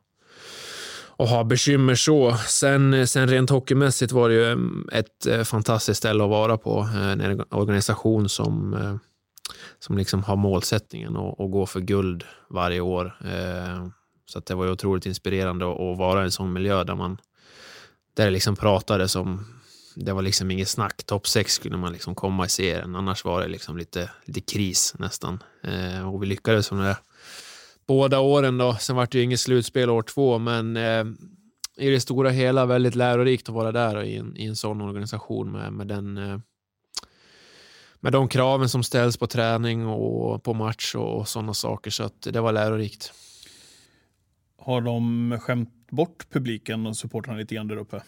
och 1.02 1.28
ha 1.28 1.44
bekymmer 1.44 1.96
så. 1.96 2.36
Sen, 2.48 3.08
sen 3.08 3.28
rent 3.28 3.50
hockeymässigt 3.50 4.12
var 4.12 4.30
det 4.30 4.36
ju 4.36 4.46
mm, 4.46 4.90
ett 4.92 5.26
eh, 5.26 5.44
fantastiskt 5.44 5.98
ställe 5.98 6.24
att 6.24 6.30
vara 6.30 6.58
på. 6.58 6.90
En 6.96 7.44
organisation 7.50 8.30
som, 8.30 9.00
som 9.80 9.98
liksom 9.98 10.24
har 10.24 10.36
målsättningen 10.36 11.18
att, 11.18 11.40
att 11.40 11.52
gå 11.52 11.66
för 11.66 11.80
guld 11.80 12.24
varje 12.50 12.80
år. 12.80 13.16
Så 14.30 14.40
det 14.40 14.56
var 14.56 14.66
ju 14.66 14.72
otroligt 14.72 15.06
inspirerande 15.06 15.72
att, 15.72 15.98
vara 15.98 16.22
i 16.22 16.26
en 16.26 16.31
sån 16.31 16.54
miljö 16.54 16.84
där 16.84 16.96
man 16.96 17.18
där 18.14 18.26
det 18.26 18.31
liksom 18.31 18.56
pratades 18.56 19.16
om 19.16 19.46
det 19.96 20.14
var 20.14 20.22
liksom 20.22 20.52
inget 20.52 20.70
snack. 20.70 21.04
Topp 21.04 21.28
6 21.28 21.54
skulle 21.54 21.78
man 21.78 21.94
liksom 21.94 22.16
komma 22.16 22.46
i 22.46 22.50
serien. 22.50 22.96
Annars 22.96 23.26
var 23.26 23.42
det 23.42 23.48
liksom 23.48 23.78
lite, 23.78 24.10
lite 24.26 24.42
kris 24.42 24.96
nästan. 25.00 25.44
Eh, 25.64 26.14
och 26.14 26.24
vi 26.24 26.28
lyckades 26.28 26.72
med 26.72 26.86
det 26.86 26.98
båda 27.88 28.20
åren. 28.20 28.58
Då. 28.58 28.76
Sen 28.76 28.96
var 28.96 29.08
det 29.12 29.18
ju 29.18 29.24
inget 29.24 29.40
slutspel 29.40 29.90
år 29.90 30.02
två, 30.02 30.38
men 30.38 30.78
eh, 30.78 31.06
i 31.78 31.90
det 31.90 32.00
stora 32.00 32.30
hela 32.30 32.66
väldigt 32.66 32.96
lärorikt 32.96 33.50
att 33.50 33.56
vara 33.56 33.72
där 33.72 34.04
i 34.04 34.16
en, 34.16 34.38
i 34.38 34.46
en 34.46 34.56
sån 34.56 34.81
organisation 34.81 35.52
med, 35.52 35.74
med 35.74 35.88
den 35.88 36.18
eh, 36.18 36.40
med 38.00 38.12
de 38.12 38.28
kraven 38.28 38.69
som 38.69 38.83
ställs 38.83 39.18
på 39.18 39.28
träning 39.28 39.88
och 39.88 40.44
på 40.44 40.54
match 40.54 40.95
och, 40.95 41.19
och 41.19 41.28
sådana 41.28 41.54
saker. 41.54 41.92
Så 41.92 42.04
att 42.04 42.21
det 42.21 42.42
var 42.42 42.52
lärorikt. 42.52 43.14
Har 44.69 44.81
de 44.81 45.38
skämt 45.42 45.69
bort 45.92 46.30
publiken 46.30 46.85
och 46.85 46.97
supportrarna 46.97 47.38
lite 47.40 47.56
grann 47.56 47.68
där 47.68 47.78
uppe? 47.78 48.02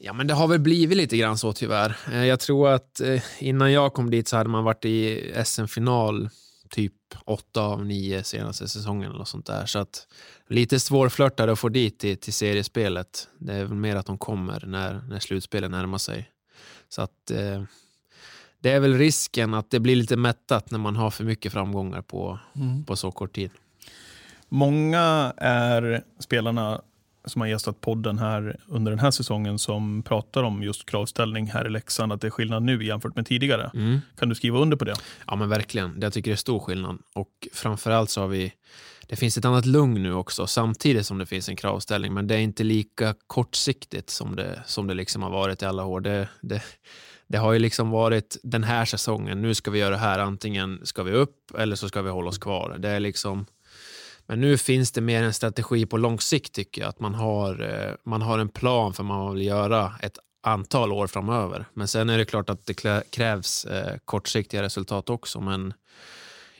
Ja, 0.00 0.12
men 0.12 0.26
det 0.26 0.34
har 0.34 0.48
väl 0.48 0.60
blivit 0.60 0.96
lite 0.96 1.16
grann 1.16 1.38
så 1.38 1.52
tyvärr. 1.52 1.96
Eh, 2.12 2.24
jag 2.24 2.40
tror 2.40 2.70
att 2.70 3.00
eh, 3.00 3.22
innan 3.38 3.72
jag 3.72 3.94
kom 3.94 4.10
dit 4.10 4.28
så 4.28 4.36
hade 4.36 4.50
man 4.50 4.64
varit 4.64 4.84
i 4.84 5.32
SM-final 5.44 6.28
typ 6.70 6.94
åtta 7.24 7.62
av 7.62 7.86
nio 7.86 8.24
senaste 8.24 8.68
säsongen 8.68 9.12
eller 9.12 9.24
sånt 9.24 9.46
där. 9.46 9.66
Så 9.66 9.78
att 9.78 10.06
lite 10.48 10.80
svårflörtade 10.80 11.52
att 11.52 11.58
få 11.58 11.68
dit 11.68 11.98
till, 11.98 12.16
till 12.16 12.32
seriespelet. 12.32 13.28
Det 13.38 13.52
är 13.52 13.64
väl 13.64 13.74
mer 13.74 13.96
att 13.96 14.06
de 14.06 14.18
kommer 14.18 14.66
när, 14.66 15.00
när 15.08 15.18
slutspelet 15.18 15.70
närmar 15.70 15.98
sig. 15.98 16.30
Så 16.88 17.02
att 17.02 17.30
eh, 17.30 17.62
det 18.58 18.70
är 18.70 18.80
väl 18.80 18.98
risken 18.98 19.54
att 19.54 19.70
det 19.70 19.80
blir 19.80 19.96
lite 19.96 20.16
mättat 20.16 20.70
när 20.70 20.78
man 20.78 20.96
har 20.96 21.10
för 21.10 21.24
mycket 21.24 21.52
framgångar 21.52 22.02
på, 22.02 22.38
mm. 22.56 22.84
på 22.84 22.96
så 22.96 23.10
kort 23.10 23.34
tid. 23.34 23.50
Många 24.50 25.32
är 25.36 26.02
spelarna 26.18 26.80
som 27.24 27.40
har 27.40 27.48
gästat 27.48 27.80
podden 27.80 28.18
här 28.18 28.56
under 28.66 28.92
den 28.92 28.98
här 28.98 29.10
säsongen 29.10 29.58
som 29.58 30.02
pratar 30.02 30.42
om 30.42 30.62
just 30.62 30.86
kravställning 30.86 31.46
här 31.46 31.66
i 31.66 31.70
Leksand, 31.70 32.12
att 32.12 32.20
det 32.20 32.26
är 32.26 32.30
skillnad 32.30 32.62
nu 32.62 32.84
jämfört 32.84 33.16
med 33.16 33.26
tidigare. 33.26 33.70
Mm. 33.74 34.00
Kan 34.18 34.28
du 34.28 34.34
skriva 34.34 34.58
under 34.58 34.76
på 34.76 34.84
det? 34.84 34.94
Ja, 35.26 35.36
men 35.36 35.48
verkligen. 35.48 35.98
Jag 36.00 36.12
tycker 36.12 36.30
det 36.30 36.34
är 36.34 36.36
stor 36.36 36.60
skillnad. 36.60 36.98
Och 37.14 37.48
framförallt 37.52 38.10
så 38.10 38.20
har 38.20 38.28
vi 38.28 38.52
det 39.10 39.16
finns 39.16 39.38
ett 39.38 39.44
annat 39.44 39.66
lugn 39.66 40.02
nu 40.02 40.14
också, 40.14 40.46
samtidigt 40.46 41.06
som 41.06 41.18
det 41.18 41.26
finns 41.26 41.48
en 41.48 41.56
kravställning, 41.56 42.14
men 42.14 42.26
det 42.26 42.34
är 42.34 42.38
inte 42.38 42.64
lika 42.64 43.14
kortsiktigt 43.26 44.10
som 44.10 44.36
det, 44.36 44.62
som 44.66 44.86
det 44.86 44.94
liksom 44.94 45.22
har 45.22 45.30
varit 45.30 45.62
i 45.62 45.64
alla 45.64 45.84
år. 45.84 46.00
Det, 46.00 46.28
det, 46.40 46.62
det 47.26 47.38
har 47.38 47.52
ju 47.52 47.58
liksom 47.58 47.90
varit 47.90 48.36
den 48.42 48.64
här 48.64 48.84
säsongen, 48.84 49.42
nu 49.42 49.54
ska 49.54 49.70
vi 49.70 49.78
göra 49.78 49.90
det 49.90 49.96
här, 49.96 50.18
antingen 50.18 50.86
ska 50.86 51.02
vi 51.02 51.12
upp 51.12 51.54
eller 51.58 51.76
så 51.76 51.88
ska 51.88 52.02
vi 52.02 52.10
hålla 52.10 52.28
oss 52.28 52.38
kvar. 52.38 52.76
Det 52.78 52.88
är 52.88 53.00
liksom 53.00 53.46
men 54.30 54.40
nu 54.40 54.58
finns 54.58 54.92
det 54.92 55.00
mer 55.00 55.22
en 55.22 55.34
strategi 55.34 55.86
på 55.86 55.96
lång 55.96 56.20
sikt 56.20 56.52
tycker 56.52 56.82
jag. 56.82 56.88
Att 56.88 57.00
man 57.00 57.14
har, 57.14 57.62
eh, 57.62 57.94
man 58.04 58.22
har 58.22 58.38
en 58.38 58.48
plan 58.48 58.94
för 58.94 59.02
vad 59.02 59.18
man 59.18 59.34
vill 59.34 59.46
göra 59.46 59.92
ett 60.02 60.18
antal 60.42 60.92
år 60.92 61.06
framöver. 61.06 61.64
Men 61.74 61.88
sen 61.88 62.10
är 62.10 62.18
det 62.18 62.24
klart 62.24 62.50
att 62.50 62.66
det 62.66 62.74
krävs 63.10 63.64
eh, 63.64 63.96
kortsiktiga 64.04 64.62
resultat 64.62 65.10
också. 65.10 65.40
Men 65.40 65.74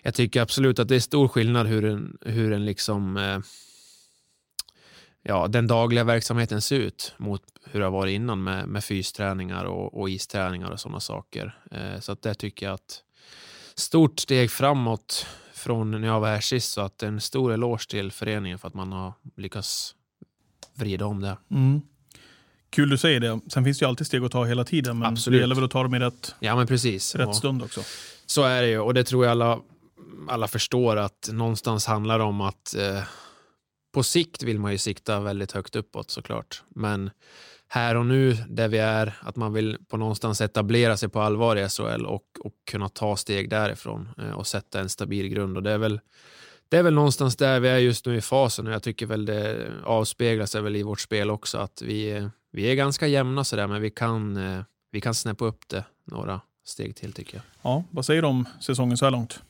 jag 0.03 0.15
tycker 0.15 0.41
absolut 0.41 0.79
att 0.79 0.89
det 0.89 0.97
är 0.97 1.01
stor 1.01 1.29
skillnad 1.29 1.67
hur 1.67 1.85
en, 1.85 2.19
hur 2.21 2.53
en 2.53 2.65
liksom, 2.65 3.17
eh, 3.17 3.39
ja, 5.23 5.49
den 5.49 5.67
dagliga 5.67 6.05
verksamheten 6.05 6.63
ser 6.63 6.79
ut 6.79 7.15
mot 7.17 7.43
hur 7.65 7.81
det 7.81 7.87
har 7.87 7.93
varit 7.93 8.15
innan 8.15 8.43
med, 8.43 8.69
med 8.69 8.85
fysträningar 8.85 9.65
och, 9.65 10.01
och 10.01 10.11
isträningar 10.11 10.71
och 10.71 10.81
sådana 10.81 11.01
saker. 11.01 11.59
Eh, 11.71 12.01
så 12.01 12.13
att 12.13 12.23
det 12.23 12.35
tycker 12.35 12.67
jag 12.67 12.75
att 12.75 13.03
stort 13.75 14.21
steg 14.21 14.51
framåt 14.51 15.27
från 15.61 15.91
när 15.91 16.09
jag 16.09 16.21
var 16.21 16.29
här 16.29 16.41
sist. 16.41 16.73
Så 16.73 16.81
att 16.81 17.03
en 17.03 17.21
stor 17.21 17.53
eloge 17.53 17.89
till 17.89 18.13
föreningen 18.13 18.59
för 18.59 18.69
att 18.69 18.75
man 18.75 18.93
har 18.93 19.13
lyckats 19.37 19.95
vrida 20.75 21.07
om 21.07 21.21
det. 21.21 21.37
Mm. 21.51 21.81
Kul 22.71 22.89
du 22.91 22.99
säger 22.99 23.21
det. 23.21 23.41
Sen 23.49 23.65
finns 23.65 23.79
det 23.79 23.85
ju 23.85 23.89
alltid 23.89 24.07
steg 24.07 24.25
att 24.25 24.33
ta 24.33 24.45
hela 24.45 24.65
tiden, 24.65 24.99
men 24.99 25.13
Absolut. 25.13 25.39
det 25.39 25.41
gäller 25.41 25.55
väl 25.55 25.65
att 25.65 25.71
ta 25.71 25.83
dem 25.83 25.95
i 25.95 25.99
rätt, 25.99 26.35
Ja, 26.41 26.57
men 26.57 26.67
precis. 26.67 27.15
rätt 27.15 27.29
Och- 27.29 27.37
stund 27.37 27.63
också. 27.63 27.81
Så 28.27 28.43
är 28.43 28.63
det 28.63 28.69
ju 28.69 28.79
och 28.79 28.95
det 28.95 29.05
tror 29.05 29.25
jag 29.25 29.31
alla, 29.31 29.61
alla 30.29 30.49
förstår 30.49 30.97
att 30.97 31.29
någonstans 31.33 31.87
handlar 31.87 32.19
det 32.19 32.25
om 32.25 32.41
att 32.41 32.75
eh, 32.75 33.03
på 33.93 34.03
sikt 34.03 34.43
vill 34.43 34.59
man 34.59 34.73
ju 34.73 34.79
sikta 34.79 35.21
väldigt 35.21 35.53
högt 35.53 35.77
uppåt 35.77 36.11
såklart. 36.11 36.63
Men 36.69 37.11
här 37.73 37.95
och 37.95 38.07
nu 38.07 38.33
där 38.49 38.69
vi 38.69 38.79
är, 38.79 39.19
att 39.21 39.37
man 39.37 39.53
vill 39.53 39.79
på 39.89 39.97
någonstans 39.97 40.41
etablera 40.41 40.97
sig 40.97 41.09
på 41.09 41.21
allvar 41.21 41.57
i 41.57 41.69
SHL 41.69 42.07
och, 42.07 42.25
och 42.41 42.53
kunna 42.71 42.89
ta 42.89 43.17
steg 43.17 43.51
därifrån 43.51 44.09
eh, 44.19 44.31
och 44.31 44.47
sätta 44.47 44.81
en 44.81 44.89
stabil 44.89 45.29
grund. 45.29 45.57
Och 45.57 45.63
det 45.63 45.71
är 45.71 45.79
väl 45.79 46.01
det 46.69 46.77
är 46.77 46.83
väl 46.83 46.95
någonstans 46.95 47.37
där 47.37 47.61
vi 47.61 47.69
är 47.69 47.79
just 47.79 48.07
nu 48.07 48.17
i 48.17 48.21
fasen 48.21 48.67
och 48.67 48.73
jag 48.73 48.83
tycker 48.83 49.07
väl 49.07 49.25
det 49.25 49.71
avspeglar 49.85 50.47
sig 50.47 50.63
väl 50.63 50.77
i 50.77 50.83
vårt 50.83 51.01
spel 51.01 51.31
också 51.31 51.59
att 51.59 51.83
vi, 51.83 52.29
vi 52.53 52.71
är 52.71 52.75
ganska 52.75 53.07
jämna 53.07 53.45
sådär 53.45 53.67
men 53.67 53.83
vi 53.83 53.91
kan, 53.91 54.37
eh, 54.37 54.63
vi 54.91 55.01
kan 55.01 55.15
snäppa 55.15 55.45
upp 55.45 55.69
det 55.69 55.85
några 56.05 56.41
steg 56.65 56.97
till 56.97 57.13
tycker 57.13 57.37
jag. 57.37 57.43
Ja, 57.63 57.85
vad 57.91 58.07
säger 58.07 58.23
du 58.23 58.29
om 58.29 58.49
säsongen 58.61 58.97
så 58.97 59.05
här 59.05 59.11
långt? 59.11 59.41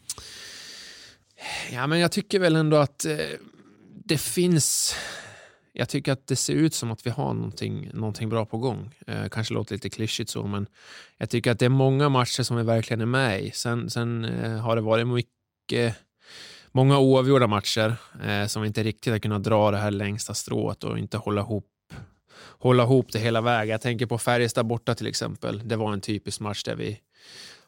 Ja, 1.72 1.86
men 1.86 1.98
jag 1.98 2.12
tycker 2.12 2.38
väl 2.38 2.56
ändå 2.56 2.76
att 2.76 3.04
eh, 3.04 3.16
det 4.04 4.18
finns... 4.18 4.94
Jag 5.72 5.88
tycker 5.88 6.12
att 6.12 6.26
det 6.26 6.36
ser 6.36 6.54
ut 6.54 6.74
som 6.74 6.90
att 6.90 7.06
vi 7.06 7.10
har 7.10 7.34
någonting, 7.34 7.90
någonting 7.94 8.28
bra 8.28 8.46
på 8.46 8.58
gång. 8.58 8.94
Eh, 9.06 9.28
kanske 9.28 9.54
låter 9.54 9.74
lite 9.74 9.90
klyschigt 9.90 10.30
så, 10.30 10.46
men 10.46 10.66
jag 11.18 11.30
tycker 11.30 11.50
att 11.50 11.58
det 11.58 11.64
är 11.64 11.68
många 11.68 12.08
matcher 12.08 12.42
som 12.42 12.56
vi 12.56 12.62
verkligen 12.62 13.00
är 13.00 13.06
med 13.06 13.42
i. 13.42 13.50
Sen, 13.50 13.90
sen 13.90 14.24
eh, 14.24 14.58
har 14.58 14.76
det 14.76 14.82
varit 14.82 15.06
mycket, 15.08 15.96
många 16.72 16.98
oavgjorda 16.98 17.46
matcher 17.46 17.96
eh, 18.24 18.46
som 18.46 18.62
vi 18.62 18.68
inte 18.68 18.82
riktigt 18.82 19.12
har 19.12 19.18
kunnat 19.18 19.42
dra 19.42 19.70
det 19.70 19.78
här 19.78 19.90
längsta 19.90 20.34
strået 20.34 20.84
och 20.84 20.98
inte 20.98 21.16
hålla 21.16 21.40
ihop 21.40 21.66
hålla 22.60 22.82
ihop 22.82 23.12
det 23.12 23.18
hela 23.18 23.40
vägen. 23.40 23.72
Jag 23.72 23.80
tänker 23.80 24.06
på 24.06 24.18
Färjestad 24.18 24.66
borta 24.66 24.94
till 24.94 25.06
exempel. 25.06 25.68
Det 25.68 25.76
var 25.76 25.92
en 25.92 26.00
typisk 26.00 26.40
match 26.40 26.62
där 26.62 26.74
vi 26.74 27.00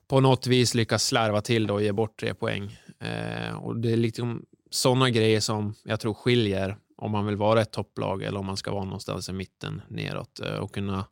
på 0.08 0.20
något 0.20 0.46
vis 0.46 0.74
lyckas 0.74 1.06
slarva 1.06 1.40
till 1.40 1.66
det 1.66 1.72
och 1.72 1.82
ge 1.82 1.92
bort 1.92 2.20
tre 2.20 2.34
poäng. 2.34 2.78
Eh, 3.00 3.54
och 3.54 3.76
det 3.76 3.92
är 3.92 3.96
liksom 3.96 4.44
sådana 4.70 5.10
grejer 5.10 5.40
som 5.40 5.74
jag 5.84 6.00
tror 6.00 6.14
skiljer 6.14 6.76
om 7.02 7.10
man 7.10 7.26
vill 7.26 7.36
vara 7.36 7.62
ett 7.62 7.72
topplag 7.72 8.22
eller 8.22 8.40
om 8.40 8.46
man 8.46 8.56
ska 8.56 8.72
vara 8.72 8.84
någonstans 8.84 9.28
i 9.28 9.32
mitten 9.32 9.82
neråt 9.88 10.40
eh, 10.40 10.54
och 10.54 10.74
kunna, 10.74 11.04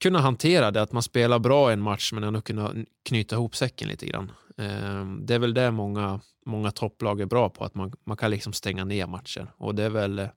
kunna 0.00 0.20
hantera 0.20 0.70
det, 0.70 0.82
att 0.82 0.92
man 0.92 1.02
spelar 1.02 1.38
bra 1.38 1.72
en 1.72 1.80
match 1.80 2.12
men 2.12 2.24
ändå 2.24 2.40
kunna 2.40 2.74
knyta 3.04 3.36
ihop 3.36 3.56
säcken 3.56 3.88
lite 3.88 4.06
grann. 4.06 4.32
Eh, 4.58 5.04
det 5.20 5.34
är 5.34 5.38
väl 5.38 5.54
det 5.54 5.70
många, 5.70 6.20
många 6.46 6.70
topplag 6.70 7.20
är 7.20 7.26
bra 7.26 7.48
på, 7.48 7.64
att 7.64 7.74
man, 7.74 7.92
man 8.04 8.16
kan 8.16 8.30
liksom 8.30 8.52
stänga 8.52 8.84
ner 8.84 9.06
matcher 9.06 9.52
och 9.56 9.74
det 9.74 9.82
är 9.82 9.90
väl 9.90 10.18
eh, 10.18 10.28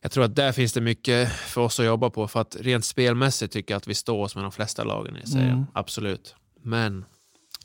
jag 0.00 0.12
tror 0.12 0.24
att 0.24 0.36
där 0.36 0.52
finns 0.52 0.72
det 0.72 0.80
mycket 0.80 1.32
för 1.32 1.60
oss 1.60 1.80
att 1.80 1.86
jobba 1.86 2.10
på 2.10 2.28
för 2.28 2.40
att 2.40 2.56
rent 2.60 2.84
spelmässigt 2.84 3.52
tycker 3.52 3.74
jag 3.74 3.76
att 3.76 3.86
vi 3.86 3.94
står 3.94 4.22
oss 4.22 4.34
med 4.34 4.44
de 4.44 4.52
flesta 4.52 4.84
lagen 4.84 5.16
i 5.16 5.26
serien. 5.26 5.50
Mm. 5.50 5.66
Absolut. 5.72 6.34
Men 6.62 7.04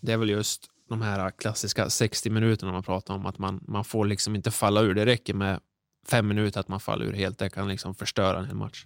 det 0.02 0.12
är 0.12 0.18
väl 0.18 0.30
just 0.30 0.70
de 0.90 1.02
här 1.02 1.32
klassiska 1.32 1.90
60 1.90 2.30
minuterna 2.30 2.72
man 2.72 2.84
pratar 2.84 3.14
om, 3.14 3.26
att 3.26 3.38
man, 3.38 3.64
man 3.68 3.84
får 3.84 4.06
liksom 4.06 4.36
inte 4.36 4.52
falla 4.52 4.82
ur. 4.82 4.94
Det 4.94 5.06
räcker 5.06 5.34
med 5.34 5.60
fem 6.10 6.28
minuter 6.28 6.60
att 6.60 6.68
man 6.68 6.80
faller 6.80 7.06
ur 7.06 7.14
helt. 7.14 7.38
Det 7.40 7.50
kan 7.50 7.68
liksom 7.68 7.96
förstöra 7.96 8.40
en 8.40 8.46
hel 8.46 8.56
match. 8.56 8.86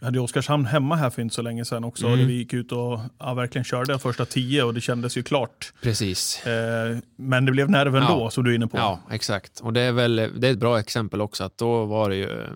Vi 0.00 0.04
hade 0.04 0.18
ju 0.18 0.24
Oskarshamn 0.24 0.66
hemma 0.66 0.96
här 0.96 1.10
för 1.10 1.22
inte 1.22 1.34
så 1.34 1.42
länge 1.42 1.64
sedan 1.64 1.84
också. 1.84 2.06
Mm. 2.06 2.26
Vi 2.26 2.32
gick 2.34 2.52
ut 2.52 2.72
och 2.72 3.00
ja, 3.18 3.34
verkligen 3.34 3.64
körde 3.64 3.92
de 3.92 3.98
första 3.98 4.24
tio 4.24 4.62
och 4.62 4.74
det 4.74 4.80
kändes 4.80 5.16
ju 5.16 5.22
klart. 5.22 5.72
Precis. 5.82 6.46
Eh, 6.46 6.96
men 7.16 7.44
det 7.44 7.52
blev 7.52 7.70
nerv 7.70 7.96
ändå, 7.96 8.08
Ja. 8.20 8.30
som 8.30 8.44
du 8.44 8.50
är 8.50 8.54
inne 8.54 8.66
på. 8.66 8.78
Ja, 8.78 9.00
exakt. 9.10 9.60
Och 9.60 9.72
det 9.72 9.80
är 9.80 9.92
väl 9.92 10.16
det 10.16 10.48
är 10.48 10.52
ett 10.52 10.58
bra 10.58 10.78
exempel 10.78 11.20
också, 11.20 11.44
att 11.44 11.58
då 11.58 11.84
var 11.84 12.10
det 12.10 12.16
ju 12.16 12.40
eh, 12.42 12.48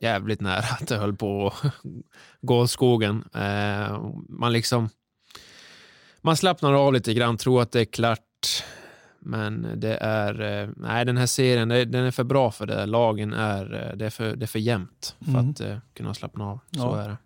jävligt 0.00 0.40
nära 0.40 0.58
att 0.80 0.88
det 0.88 0.96
höll 0.96 1.16
på 1.16 1.46
att 1.46 1.72
gå 2.42 2.58
åt 2.58 2.70
skogen. 2.70 3.24
Eh, 3.34 4.02
man 4.28 4.52
liksom 4.52 4.88
man 6.20 6.36
slappnar 6.36 6.72
av 6.72 6.92
lite 6.92 7.14
grann, 7.14 7.36
tror 7.36 7.62
att 7.62 7.72
det 7.72 7.80
är 7.80 7.84
klart. 7.84 8.20
Men 9.24 9.66
det 9.76 9.94
är, 10.00 10.62
eh, 10.62 10.68
nej 10.76 11.04
den 11.04 11.16
här 11.16 11.26
serien, 11.26 11.68
den 11.68 11.94
är 11.94 12.10
för 12.10 12.24
bra 12.24 12.50
för 12.50 12.66
det. 12.66 12.86
Lagen 12.86 13.32
är, 13.32 13.74
eh, 13.90 13.96
det 13.96 14.06
är 14.06 14.10
för, 14.10 14.36
det 14.36 14.44
är 14.44 14.46
för 14.46 14.58
jämnt 14.58 15.16
för 15.24 15.30
Mm. 15.30 15.50
att 15.50 15.60
eh, 15.60 15.76
kunna 15.94 16.14
slappna 16.14 16.44
av. 16.44 16.58
Så 16.70 16.78
Ja. 16.80 17.02
är 17.02 17.08
det. 17.08 17.16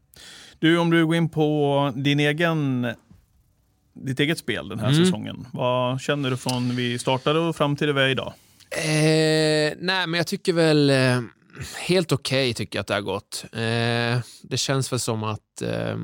Du, 0.59 0.79
om 0.79 0.91
du 0.91 1.07
går 1.07 1.17
in 1.17 1.29
på 1.29 1.93
din 1.97 2.21
egen, 2.21 2.87
ditt 3.93 4.21
eget 4.21 4.39
spel 4.39 4.69
den 4.69 4.79
här 4.79 4.89
Mm. 4.91 5.05
säsongen. 5.05 5.47
Vad 5.53 6.01
känner 6.01 6.31
du 6.31 6.37
från 6.37 6.77
vi 6.77 6.99
startade 6.99 7.39
och 7.39 7.57
fram 7.57 7.77
till 7.77 7.87
det 7.87 7.93
vi 7.93 8.01
är 8.01 8.09
idag? 8.09 8.33
Eh, 8.71 9.75
nej, 9.81 10.07
men 10.07 10.15
jag 10.15 10.27
tycker 10.27 10.53
väl 10.53 10.91
helt 11.79 12.13
okej 12.13 12.55
tycker 12.55 12.79
jag 12.79 12.81
att 12.81 12.87
det 12.87 12.95
har 12.95 13.01
gått. 13.01 13.45
Eh, 13.53 14.21
det 14.43 14.57
känns 14.57 14.93
väl 14.93 15.01
som 15.01 15.25
att 15.25 15.63
eh, 15.63 15.97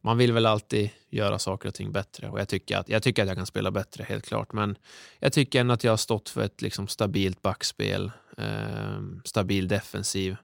man 0.00 0.18
vill 0.18 0.32
väl 0.32 0.46
alltid 0.46 0.90
göra 1.10 1.38
saker 1.38 1.68
och 1.68 1.74
ting 1.74 1.92
bättre 1.92 2.28
och 2.28 2.40
jag 2.40 2.48
tycker, 2.48 2.76
att, 2.76 2.88
jag 2.88 3.02
tycker 3.02 3.22
att 3.22 3.28
jag 3.28 3.36
kan 3.36 3.46
spela 3.46 3.70
bättre, 3.70 4.04
helt 4.04 4.26
klart. 4.26 4.52
Men 4.52 4.76
jag 5.18 5.32
tycker 5.32 5.60
ändå 5.60 5.74
att 5.74 5.84
jag 5.84 5.92
har 5.92 5.96
stått 5.96 6.28
för 6.28 6.42
ett 6.42 6.62
liksom, 6.62 6.88
stabilt 6.88 7.42
backspel, 7.42 8.12
eh, 8.38 9.00
stabil 9.24 9.68
defensiv. 9.68 10.36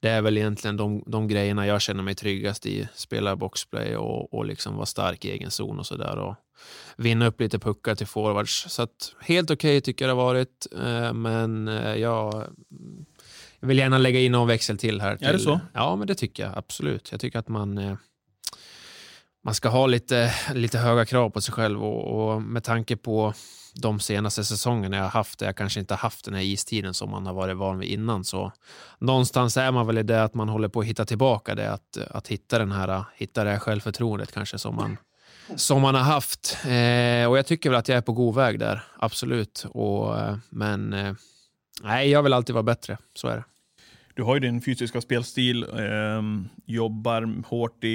Det 0.00 0.08
är 0.08 0.22
väl 0.22 0.38
egentligen 0.38 0.76
de, 0.76 1.04
de 1.06 1.28
grejerna 1.28 1.66
jag 1.66 1.80
känner 1.80 2.02
mig 2.02 2.14
tryggast 2.14 2.66
i. 2.66 2.88
Spela 2.94 3.36
boxplay 3.36 3.96
och, 3.96 4.34
och 4.34 4.44
liksom 4.44 4.76
vara 4.76 4.86
stark 4.86 5.24
i 5.24 5.30
egen 5.30 5.50
zon 5.50 5.78
och 5.78 5.86
sådär. 5.86 6.18
Och 6.18 6.34
vinna 6.96 7.26
upp 7.26 7.40
lite 7.40 7.58
puckar 7.58 7.94
till 7.94 8.06
forwards. 8.06 8.66
Så 8.68 8.82
att, 8.82 9.14
helt 9.20 9.50
okej 9.50 9.80
tycker 9.80 10.04
jag 10.04 10.16
det 10.16 10.20
har 10.20 10.26
varit. 10.26 10.66
Eh, 10.72 11.12
men 11.12 11.68
eh, 11.68 11.94
jag, 11.94 12.44
jag 13.60 13.68
vill 13.68 13.78
gärna 13.78 13.98
lägga 13.98 14.20
in 14.20 14.32
någon 14.32 14.48
växel 14.48 14.78
till 14.78 15.00
här. 15.00 15.16
Till, 15.16 15.26
Är 15.26 15.32
det 15.32 15.38
så? 15.38 15.60
Ja, 15.72 15.96
men 15.96 16.06
det 16.06 16.14
tycker 16.14 16.42
jag 16.42 16.58
absolut. 16.58 17.08
Jag 17.12 17.20
tycker 17.20 17.38
att 17.38 17.48
man, 17.48 17.78
eh, 17.78 17.96
man 19.44 19.54
ska 19.54 19.68
ha 19.68 19.86
lite, 19.86 20.34
lite 20.54 20.78
höga 20.78 21.04
krav 21.04 21.30
på 21.30 21.40
sig 21.40 21.54
själv 21.54 21.84
och, 21.84 22.32
och 22.32 22.42
med 22.42 22.64
tanke 22.64 22.96
på 22.96 23.34
de 23.74 24.00
senaste 24.00 24.44
säsongerna 24.44 24.96
jag 24.96 25.04
har 25.04 25.10
haft, 25.10 25.38
där 25.38 25.46
jag 25.46 25.56
kanske 25.56 25.80
inte 25.80 25.94
har 25.94 25.98
haft 25.98 26.24
den 26.24 26.34
här 26.34 26.42
istiden 26.42 26.94
som 26.94 27.10
man 27.10 27.26
har 27.26 27.34
varit 27.34 27.56
van 27.56 27.78
vid 27.78 27.90
innan, 27.90 28.24
så 28.24 28.52
någonstans 28.98 29.56
är 29.56 29.72
man 29.72 29.86
väl 29.86 29.98
i 29.98 30.02
det 30.02 30.22
att 30.24 30.34
man 30.34 30.48
håller 30.48 30.68
på 30.68 30.80
att 30.80 30.86
hitta 30.86 31.04
tillbaka 31.04 31.54
det, 31.54 31.72
att, 31.72 31.98
att 32.10 32.28
hitta, 32.28 32.58
den 32.58 32.72
här, 32.72 33.04
hitta 33.14 33.44
det 33.44 33.50
här 33.50 33.58
självförtroendet 33.58 34.32
kanske 34.32 34.58
som 34.58 34.76
man, 34.76 34.96
som 35.56 35.82
man 35.82 35.94
har 35.94 36.02
haft. 36.02 36.58
Eh, 36.64 37.30
och 37.30 37.38
jag 37.38 37.46
tycker 37.46 37.70
väl 37.70 37.78
att 37.78 37.88
jag 37.88 37.98
är 37.98 38.02
på 38.02 38.12
god 38.12 38.34
väg 38.34 38.58
där, 38.58 38.82
absolut. 38.98 39.66
Och, 39.70 40.18
eh, 40.18 40.36
men 40.50 40.92
eh, 40.92 41.14
nej, 41.82 42.10
jag 42.10 42.22
vill 42.22 42.32
alltid 42.32 42.54
vara 42.54 42.62
bättre, 42.62 42.98
så 43.14 43.28
är 43.28 43.36
det. 43.36 43.44
Du 44.14 44.22
har 44.22 44.34
ju 44.34 44.40
din 44.40 44.60
fysiska 44.60 45.00
spelstil, 45.00 45.66
ehm, 45.78 46.48
jobbar 46.66 47.44
hårt 47.46 47.84
i, 47.84 47.88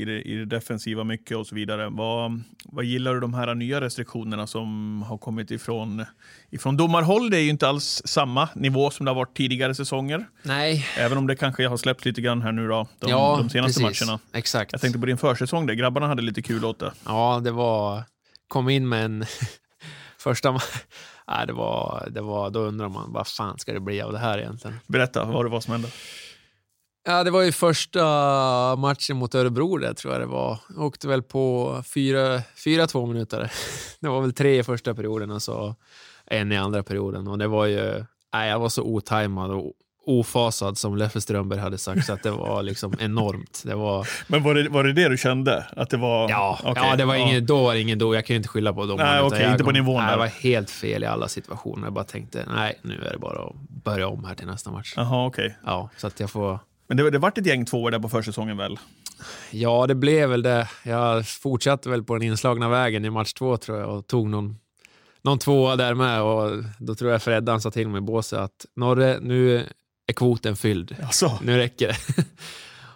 i, 0.00 0.04
det, 0.04 0.22
i 0.22 0.34
det 0.34 0.44
defensiva 0.44 1.04
mycket 1.04 1.36
och 1.36 1.46
så 1.46 1.54
vidare. 1.54 1.88
Vad, 1.90 2.42
vad 2.64 2.84
gillar 2.84 3.14
du 3.14 3.20
de 3.20 3.34
här 3.34 3.54
nya 3.54 3.80
restriktionerna 3.80 4.46
som 4.46 5.02
har 5.02 5.18
kommit 5.18 5.50
ifrån, 5.50 6.04
ifrån 6.50 6.76
domarhåll? 6.76 7.30
Det 7.30 7.38
är 7.38 7.42
ju 7.42 7.48
inte 7.48 7.68
alls 7.68 8.02
samma 8.04 8.48
nivå 8.54 8.90
som 8.90 9.04
det 9.04 9.10
har 9.10 9.16
varit 9.16 9.36
tidigare 9.36 9.74
säsonger. 9.74 10.28
Nej, 10.42 10.86
Även 10.98 11.18
om 11.18 11.26
det 11.26 11.36
kanske 11.36 11.68
har 11.68 11.76
släppt 11.76 12.04
lite 12.04 12.20
grann 12.20 12.42
här 12.42 12.52
nu 12.52 12.68
då, 12.68 12.88
de, 12.98 13.10
ja, 13.10 13.36
de 13.38 13.50
senaste 13.50 13.82
precis. 13.82 14.06
matcherna. 14.06 14.20
Exakt. 14.32 14.72
Jag 14.72 14.80
tänkte 14.80 14.98
på 14.98 15.06
din 15.06 15.18
försäsong 15.18 15.66
där, 15.66 15.74
grabbarna 15.74 16.06
hade 16.06 16.22
lite 16.22 16.42
kul 16.42 16.64
åt 16.64 16.78
det. 16.78 16.92
Ja, 17.06 17.40
det 17.44 17.50
var... 17.50 18.02
Kom 18.48 18.68
in 18.68 18.88
med 18.88 19.04
en... 19.04 19.24
första... 20.18 20.60
Nej, 21.28 21.46
det 21.46 21.52
var, 21.52 22.08
det 22.10 22.20
var... 22.20 22.50
Då 22.50 22.60
undrar 22.60 22.88
man, 22.88 23.12
vad 23.12 23.26
fan 23.26 23.58
ska 23.58 23.72
det 23.72 23.80
bli 23.80 24.02
av 24.02 24.12
det 24.12 24.18
här 24.18 24.38
egentligen? 24.38 24.78
Berätta, 24.86 25.24
vad 25.24 25.44
det 25.44 25.48
var 25.48 25.60
som 25.60 25.72
hände. 25.72 25.88
Ja, 27.04 27.24
det 27.24 27.30
var 27.30 27.42
ju 27.42 27.52
första 27.52 28.02
matchen 28.76 29.16
mot 29.16 29.34
Örebro 29.34 29.76
där, 29.76 29.94
tror 29.94 30.12
jag 30.12 30.22
det 30.22 30.26
var. 30.26 30.58
Jag 30.68 30.84
åkte 30.84 31.08
väl 31.08 31.22
på 31.22 31.76
fyra, 31.94 32.42
fyra 32.64 32.86
två 32.86 33.06
minuter. 33.06 33.52
Det 34.00 34.08
var 34.08 34.20
väl 34.20 34.32
tre 34.32 34.58
i 34.58 34.62
första 34.62 34.94
perioden 34.94 35.30
och 35.30 35.42
så 35.42 35.74
en 36.26 36.52
i 36.52 36.56
andra 36.56 36.82
perioden. 36.82 37.28
Och 37.28 37.38
det 37.38 37.46
var 37.46 37.66
ju... 37.66 38.04
Nej, 38.34 38.50
jag 38.50 38.58
var 38.58 38.68
så 38.68 38.82
otajmad 38.82 39.50
och 39.50 39.72
ofasad 40.06 40.78
som 40.78 40.96
Leffe 40.96 41.20
Strömberg 41.20 41.58
hade 41.58 41.78
sagt, 41.78 42.06
så 42.06 42.12
att 42.12 42.22
det 42.22 42.30
var 42.30 42.62
liksom 42.62 42.94
enormt. 43.00 43.62
Det 43.64 43.74
var... 43.74 44.08
Men 44.26 44.42
var 44.42 44.54
det, 44.54 44.68
var 44.68 44.84
det 44.84 44.92
det 44.92 45.08
du 45.08 45.16
kände? 45.16 45.66
Att 45.76 45.90
det 45.90 45.96
var... 45.96 46.30
Ja, 46.30 46.58
Okej, 46.64 46.82
ja 46.86 46.96
det 46.96 47.04
var 47.04 47.14
ja. 47.14 47.28
ingen, 47.28 47.46
då 47.46 47.62
var 47.62 47.74
det 47.74 47.80
ingen 47.80 47.98
då. 47.98 48.14
Jag 48.14 48.26
kan 48.26 48.34
ju 48.34 48.36
inte 48.36 48.48
skylla 48.48 48.72
på 48.72 48.86
dem. 48.86 48.96
Nej, 48.98 49.16
jag 49.16 49.52
inte 49.52 49.64
på 49.64 49.70
nivån 49.70 50.02
Nej, 50.02 50.12
det 50.12 50.18
var 50.18 50.26
helt 50.26 50.70
fel 50.70 51.02
i 51.02 51.06
alla 51.06 51.28
situationer. 51.28 51.86
Jag 51.86 51.92
bara 51.92 52.04
tänkte, 52.04 52.44
nej, 52.54 52.78
nu 52.82 52.94
är 52.94 53.12
det 53.12 53.18
bara 53.18 53.42
att 53.42 53.54
börja 53.84 54.08
om 54.08 54.24
här 54.24 54.34
till 54.34 54.46
nästa 54.46 54.70
match. 54.70 54.94
Jaha, 54.96 55.26
okej. 55.26 55.56
Ja, 55.64 55.90
så 55.96 56.06
att 56.06 56.20
jag 56.20 56.30
får... 56.30 56.58
Men 56.86 56.96
det, 56.96 57.10
det 57.10 57.18
vart 57.18 57.38
ett 57.38 57.46
gäng 57.46 57.64
tvåor 57.64 57.90
där 57.90 57.98
på 57.98 58.08
försäsongen 58.08 58.56
väl? 58.56 58.78
Ja, 59.50 59.86
det 59.86 59.94
blev 59.94 60.28
väl 60.28 60.42
det. 60.42 60.68
Jag 60.82 61.28
fortsatte 61.28 61.88
väl 61.88 62.02
på 62.04 62.14
den 62.14 62.22
inslagna 62.22 62.68
vägen 62.68 63.04
i 63.04 63.10
match 63.10 63.32
två 63.32 63.56
tror 63.56 63.78
jag 63.78 63.96
och 63.96 64.06
tog 64.06 64.28
någon, 64.28 64.56
någon 65.22 65.38
tvåa 65.38 65.76
där 65.76 65.94
med 65.94 66.22
och 66.22 66.64
då 66.78 66.94
tror 66.94 67.10
jag 67.10 67.22
Freddan 67.22 67.60
sa 67.60 67.70
till 67.70 67.88
mig 67.88 67.98
i 67.98 68.02
båset 68.02 68.38
att 68.38 68.66
Norre, 68.76 69.18
nu, 69.20 69.66
är 70.06 70.12
kvoten 70.12 70.56
fylld. 70.56 70.96
Alltså. 71.02 71.38
Nu 71.42 71.56
räcker 71.56 71.88
det. 71.88 72.24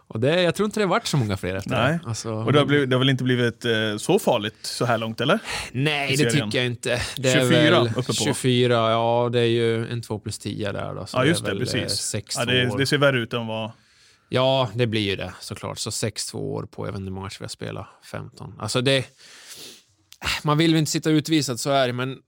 Och 0.09 0.21
det, 0.21 0.43
jag 0.43 0.55
tror 0.55 0.67
inte 0.67 0.81
det 0.81 0.87
varit 0.87 1.07
så 1.07 1.17
många 1.17 1.37
fler 1.37 1.55
efter 1.55 1.71
Nej. 1.71 1.99
det. 2.03 2.09
Alltså, 2.09 2.33
Och 2.33 2.53
det 2.53 2.59
har, 2.59 2.67
blivit, 2.67 2.91
det 2.91 2.97
har 2.97 2.99
väl 2.99 3.11
inte 3.11 3.25
blivit 3.25 3.65
eh, 3.65 3.97
så 3.99 4.19
farligt 4.19 4.57
så 4.63 4.85
här 4.85 4.99
långt, 4.99 5.21
eller? 5.21 5.39
nej, 5.73 6.17
det 6.17 6.31
tycker 6.31 6.59
jag 6.59 6.67
inte. 6.67 7.03
Det 7.17 7.33
24 7.33 7.59
är 7.59 7.71
väl 7.71 7.87
uppe 7.89 8.03
på. 8.03 8.13
24, 8.13 8.75
ja 8.75 9.29
det 9.33 9.41
är 9.41 9.45
ju 9.45 9.89
en 9.89 10.03
2 10.03 10.19
plus 10.19 10.39
10 10.39 10.73
där 10.73 10.95
då. 10.95 11.07
Så 11.07 11.17
Ja, 11.17 11.25
just 11.25 11.45
det, 11.45 11.51
väl, 11.51 11.63
eh, 11.63 11.65
precis. 11.65 11.99
sex 11.99 12.37
Ja, 12.39 12.45
det, 12.45 12.79
det 12.79 12.87
ser 12.87 12.99
värre 12.99 13.19
ut 13.19 13.33
än 13.33 13.47
vad... 13.47 13.71
Ja, 14.29 14.71
det 14.75 14.87
blir 14.87 15.01
ju 15.01 15.17
det 15.17 15.33
såklart. 15.41 15.79
Så 15.79 15.91
6-2 15.91 16.35
år 16.37 16.63
på, 16.63 16.87
jag 16.87 16.93
vet 16.93 16.99
inte 16.99 17.09
hur 17.09 17.15
många 17.15 17.25
matcher 17.25 17.39
vi 17.39 17.45
har 17.45 17.49
spelat, 17.49 17.87
15. 18.11 18.55
Alltså 18.59 18.81
det... 18.81 19.05
Man 20.45 20.59
vill 20.59 20.73
ju 20.73 20.79
inte 20.79 20.91
sitta 20.91 21.11
utvisad, 21.11 21.61
så 21.61 21.71
är 21.71 21.87
det, 21.87 21.93
men 21.93 22.19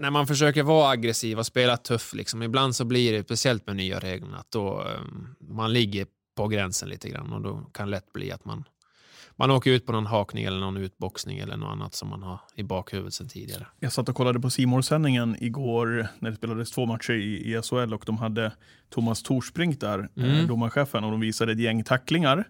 när 0.00 0.10
man 0.10 0.26
försöker 0.26 0.62
vara 0.62 0.90
aggressiv 0.90 1.38
och 1.38 1.46
spela 1.46 1.76
tuff, 1.76 2.14
liksom, 2.14 2.42
ibland 2.42 2.76
så 2.76 2.84
blir 2.84 3.12
det, 3.12 3.24
speciellt 3.24 3.66
med 3.66 3.76
nya 3.76 3.98
reglerna, 3.98 4.38
att 4.38 4.50
då 4.50 4.82
um, 4.82 5.34
man 5.40 5.72
ligger 5.72 6.06
på 6.36 6.48
gränsen 6.48 6.88
lite 6.88 7.08
grann 7.08 7.32
och 7.32 7.40
då 7.40 7.70
kan 7.74 7.86
det 7.86 7.90
lätt 7.90 8.12
bli 8.12 8.32
att 8.32 8.44
man, 8.44 8.64
man 9.36 9.50
åker 9.50 9.70
ut 9.70 9.86
på 9.86 9.92
någon 9.92 10.06
hakning 10.06 10.44
eller 10.44 10.60
någon 10.60 10.76
utboxning 10.76 11.38
eller 11.38 11.56
något 11.56 11.72
annat 11.72 11.94
som 11.94 12.08
man 12.08 12.22
har 12.22 12.40
i 12.54 12.62
bakhuvudet 12.62 13.14
sedan 13.14 13.28
tidigare. 13.28 13.66
Jag 13.80 13.92
satt 13.92 14.08
och 14.08 14.14
kollade 14.16 14.40
på 14.40 14.50
simor 14.50 14.82
sändningen 14.82 15.36
igår 15.40 16.06
när 16.18 16.30
det 16.30 16.36
spelades 16.36 16.70
två 16.70 16.86
matcher 16.86 17.12
i, 17.12 17.54
i 17.54 17.62
SHL 17.62 17.94
och 17.94 18.02
de 18.06 18.18
hade 18.18 18.52
Thomas 18.90 19.22
Torsbrink 19.22 19.80
där, 19.80 20.08
Mm. 20.16 20.30
eh, 20.30 20.46
domarchefen, 20.46 21.04
och 21.04 21.10
de 21.10 21.20
visade 21.20 21.52
ett 21.52 21.60
gäng 21.60 21.84
tacklingar. 21.84 22.44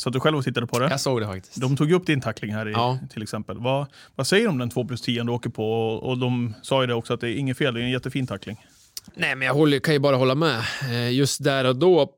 Satt 0.00 0.12
du 0.12 0.20
själv 0.20 0.38
och 0.38 0.44
tittade 0.44 0.66
på 0.66 0.78
det? 0.78 0.88
Jag 0.90 1.00
såg 1.00 1.20
det 1.20 1.26
faktiskt. 1.26 1.60
De 1.60 1.76
tog 1.76 1.92
upp 1.92 2.06
din 2.06 2.20
tackling 2.20 2.52
här 2.54 2.68
i, 2.68 2.72
Ja. 2.72 2.98
till 3.12 3.22
exempel. 3.22 3.58
Vad, 3.58 3.86
vad 4.16 4.26
säger 4.26 4.44
de 4.46 4.50
om 4.50 4.58
den 4.58 4.70
2 4.70 4.84
plus 4.84 5.00
10 5.00 5.22
du 5.24 5.32
åker 5.32 5.50
på? 5.50 5.72
Och, 5.72 6.08
och 6.10 6.18
de 6.18 6.54
sa 6.62 6.80
ju 6.80 6.86
det 6.86 6.94
också 6.94 7.14
att 7.14 7.20
det 7.20 7.28
är 7.28 7.34
inget 7.34 7.58
fel, 7.58 7.74
det 7.74 7.80
är 7.80 7.84
en 7.84 7.90
jättefin 7.90 8.26
tackling. 8.26 8.66
Nej, 9.14 9.34
men 9.36 9.46
jag 9.46 9.54
håller, 9.54 9.78
kan 9.78 9.94
ju 9.94 10.00
bara 10.00 10.16
hålla 10.16 10.34
med. 10.34 10.58
Eh, 10.90 11.10
Just 11.12 11.44
där 11.44 11.64
och 11.64 11.76
då 11.76 12.10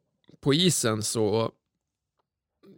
på 0.42 0.54
isen 0.54 1.02
så 1.02 1.50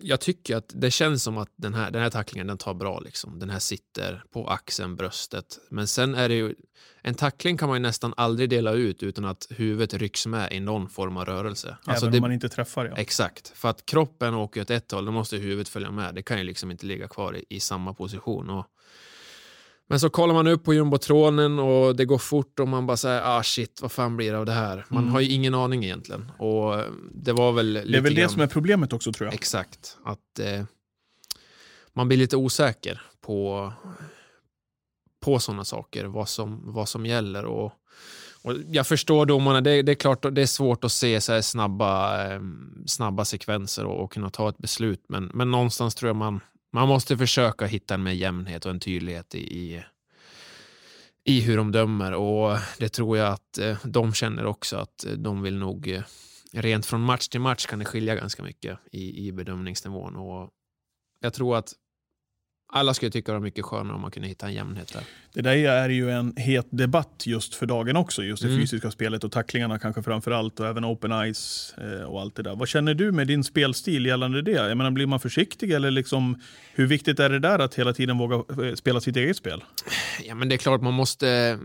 jag 0.01 0.21
tycker 0.21 0.57
att 0.57 0.73
det 0.75 0.91
känns 0.91 1.23
som 1.23 1.39
att 1.39 1.49
den 1.57 1.75
här, 1.75 1.91
den 1.91 2.03
här 2.03 2.11
tacklingen 2.11 2.47
den 2.47 2.59
tar 2.59 2.75
bra. 2.75 3.01
Liksom. 3.01 3.39
Den 3.39 3.51
här 3.51 3.59
sitter 3.59 4.25
på 4.33 4.49
axeln, 4.49 4.97
bröstet. 4.97 5.59
Men 5.71 5.87
sen 5.87 6.15
är 6.15 6.29
det 6.29 6.35
ju, 6.35 6.55
en 7.03 7.15
tackling 7.15 7.57
kan 7.57 7.69
man 7.69 7.77
ju 7.77 7.83
nästan 7.83 8.15
aldrig 8.17 8.51
dela 8.51 8.73
ut 8.73 9.03
utan 9.03 9.25
att 9.25 9.47
huvudet 9.51 9.95
rycks 9.95 10.27
med 10.27 10.53
i 10.53 10.61
någon 10.61 10.89
form 10.89 11.17
av 11.17 11.25
rörelse. 11.25 11.77
Alltså 11.85 12.07
Även 12.07 12.13
det, 12.13 12.19
om 12.19 12.23
man 12.23 12.33
inte 12.33 12.49
träffar. 12.49 12.85
Ja. 12.85 12.97
Exakt, 12.97 13.49
för 13.49 13.69
att 13.69 13.87
kroppen 13.87 14.35
åker 14.35 14.61
åt 14.61 14.71
ett 14.71 14.93
håll, 14.93 15.05
då 15.05 15.13
måste 15.13 15.37
huvudet 15.37 15.69
följa 15.69 15.91
med. 15.91 16.15
Det 16.15 16.23
kan 16.23 16.39
ju 16.39 16.45
liksom 16.45 16.71
inte 16.71 16.87
ligga 16.87 17.09
kvar 17.09 17.37
i, 17.37 17.45
i 17.49 17.61
samma 17.61 17.95
position. 17.95 18.51
Och, 18.51 18.67
men 19.88 20.00
så 20.00 20.11
kollar 20.11 20.35
man 20.35 20.47
upp 20.47 20.64
på 20.64 20.75
jumbotronen 20.75 21.59
och 21.59 21.97
det 21.97 22.05
går 22.05 22.19
fort 22.19 22.61
och 22.61 22.69
man 22.69 22.87
bara 22.87 22.97
säger 22.97 23.23
ah 23.38 23.43
shit, 23.43 23.79
vad 23.83 23.93
fan 23.93 24.17
blir 24.17 24.33
det 24.33 24.38
av 24.38 24.47
det 24.47 24.53
här? 24.53 24.87
Man 24.88 25.03
Mm. 25.03 25.12
har 25.12 25.21
ju 25.21 25.29
ingen 25.31 25.55
aning 25.55 25.85
egentligen. 25.85 26.33
Och 26.38 26.75
eh, 26.81 26.87
det 27.14 27.33
var 27.33 27.53
väl 27.53 27.73
Det 27.75 27.81
är 27.81 28.00
väl 28.00 28.14
det 28.14 28.21
grann- 28.21 28.31
som 28.31 28.43
är 28.43 28.47
problemet 28.47 28.93
också 28.93 29.12
tror 29.12 29.26
jag. 29.26 29.35
Exakt, 29.35 29.97
att 30.05 30.38
eh, 30.38 30.64
man 31.93 32.09
blir 32.09 32.19
lite 32.19 32.37
osäker 32.37 33.03
på, 33.21 33.73
på 35.25 35.38
sådana 35.38 35.64
saker, 35.64 36.05
vad 36.05 36.29
som, 36.29 36.73
vad 36.73 36.88
som 36.88 37.07
gäller. 37.07 37.45
Och, 37.45 37.73
och 38.43 38.53
jag 38.71 38.87
förstår 38.87 39.26
domarna, 39.26 39.61
det, 39.61 39.83
det 39.83 39.93
är 39.93 39.97
klart 39.97 40.23
det 40.33 40.43
är 40.43 40.47
svårt 40.47 40.85
att 40.85 40.93
se 40.93 41.21
så 41.21 41.43
snabba, 41.43 42.25
eh, 42.35 42.41
snabba 42.87 43.25
sekvenser 43.25 43.85
och, 43.85 44.05
och 44.05 44.12
kunna 44.12 44.31
ta 44.31 44.49
ett 44.49 44.59
beslut, 44.59 45.05
men, 45.09 45.31
men 45.35 45.50
någonstans 45.50 45.95
tror 45.95 46.09
jag 46.09 46.17
man, 46.17 46.41
man 46.75 46.88
måste 46.88 47.16
försöka 47.16 47.66
hitta 47.66 47.95
en 47.95 48.02
mer 48.02 48.12
jämnhet 48.12 48.64
och 48.64 48.71
en 48.71 48.81
tydlighet 48.81 49.35
i, 49.35 49.38
i, 49.38 49.85
i 51.25 51.40
hur 51.40 51.57
de 51.57 51.73
dömer 51.73 52.12
och 52.12 52.59
det 52.78 52.88
tror 52.88 53.19
jag 53.19 53.33
att 53.33 53.59
eh, 53.59 53.76
de 53.85 54.14
känner 54.14 54.47
också 54.47 54.76
att 54.76 55.04
eh, 55.04 55.12
de 55.12 55.43
vill 55.43 55.57
nog 55.57 55.88
eh, 55.88 56.02
rent 56.52 56.87
från 56.87 57.00
match 57.00 57.28
till 57.28 57.40
match 57.40 57.66
kan 57.66 57.78
det 57.78 57.85
skilja 57.85 58.14
ganska 58.14 58.43
mycket 58.43 58.78
i, 58.93 59.26
i 59.26 59.33
bedömningsnivån. 59.33 60.16
Och 60.16 60.50
jag 61.21 61.35
tror 61.35 61.57
att 61.57 61.73
alla 62.75 62.95
skulle 62.95 63.11
tycka 63.11 63.33
det 63.33 63.38
var 63.38 63.45
mycket 63.45 63.64
skönare 63.64 63.95
om 63.95 64.00
man 64.00 64.11
kunde 64.11 64.28
hitta 64.28 64.47
en 64.47 64.52
jämnhet 64.54 64.93
där. 64.93 65.02
Det 65.32 65.43
där 65.43 65.52
är 65.56 65.89
ju 65.89 66.10
en 66.10 66.37
het 66.37 66.67
debatt 66.71 67.23
just 67.26 67.54
för 67.54 67.67
dagen 67.67 67.97
också. 67.97 68.23
Just 68.23 68.43
det 68.43 68.49
Mm. 68.49 68.60
fysiska 68.60 68.91
spelet 68.91 69.25
och 69.25 69.32
tacklingarna 69.32 69.78
kanske 69.78 70.02
framför 70.02 70.30
allt 70.30 70.60
och 70.60 70.67
även 70.67 70.84
open 70.84 71.13
eyes 71.13 71.75
eh, 71.78 72.02
och 72.04 72.21
allt 72.21 72.34
det 72.34 72.43
där. 72.43 72.56
Vad 72.56 72.69
känner 72.69 72.95
du 72.95 73.13
med 73.13 73.26
din 73.26 73.45
spelstil 73.45 74.06
gällande 74.06 74.43
det? 74.43 74.50
Jag 74.50 74.76
menar, 74.76 74.91
blir 74.91 75.06
man 75.06 75.21
försiktig 75.21 75.71
eller 75.71 75.91
liksom, 75.91 76.41
hur 76.75 76.87
viktigt 76.87 77.21
är 77.21 77.28
det 77.30 77.39
där 77.39 77.58
att 77.58 77.75
hela 77.75 77.93
tiden 77.93 78.19
våga 78.19 78.65
eh, 78.67 78.75
spela 78.75 79.00
sitt 79.00 79.17
eget 79.17 79.37
spel? 79.37 79.65
Ja, 80.25 80.34
men 80.34 80.49
det 80.49 80.54
är 80.54 80.58
klart 80.58 80.82
man 80.82 80.95
måste... 80.95 81.58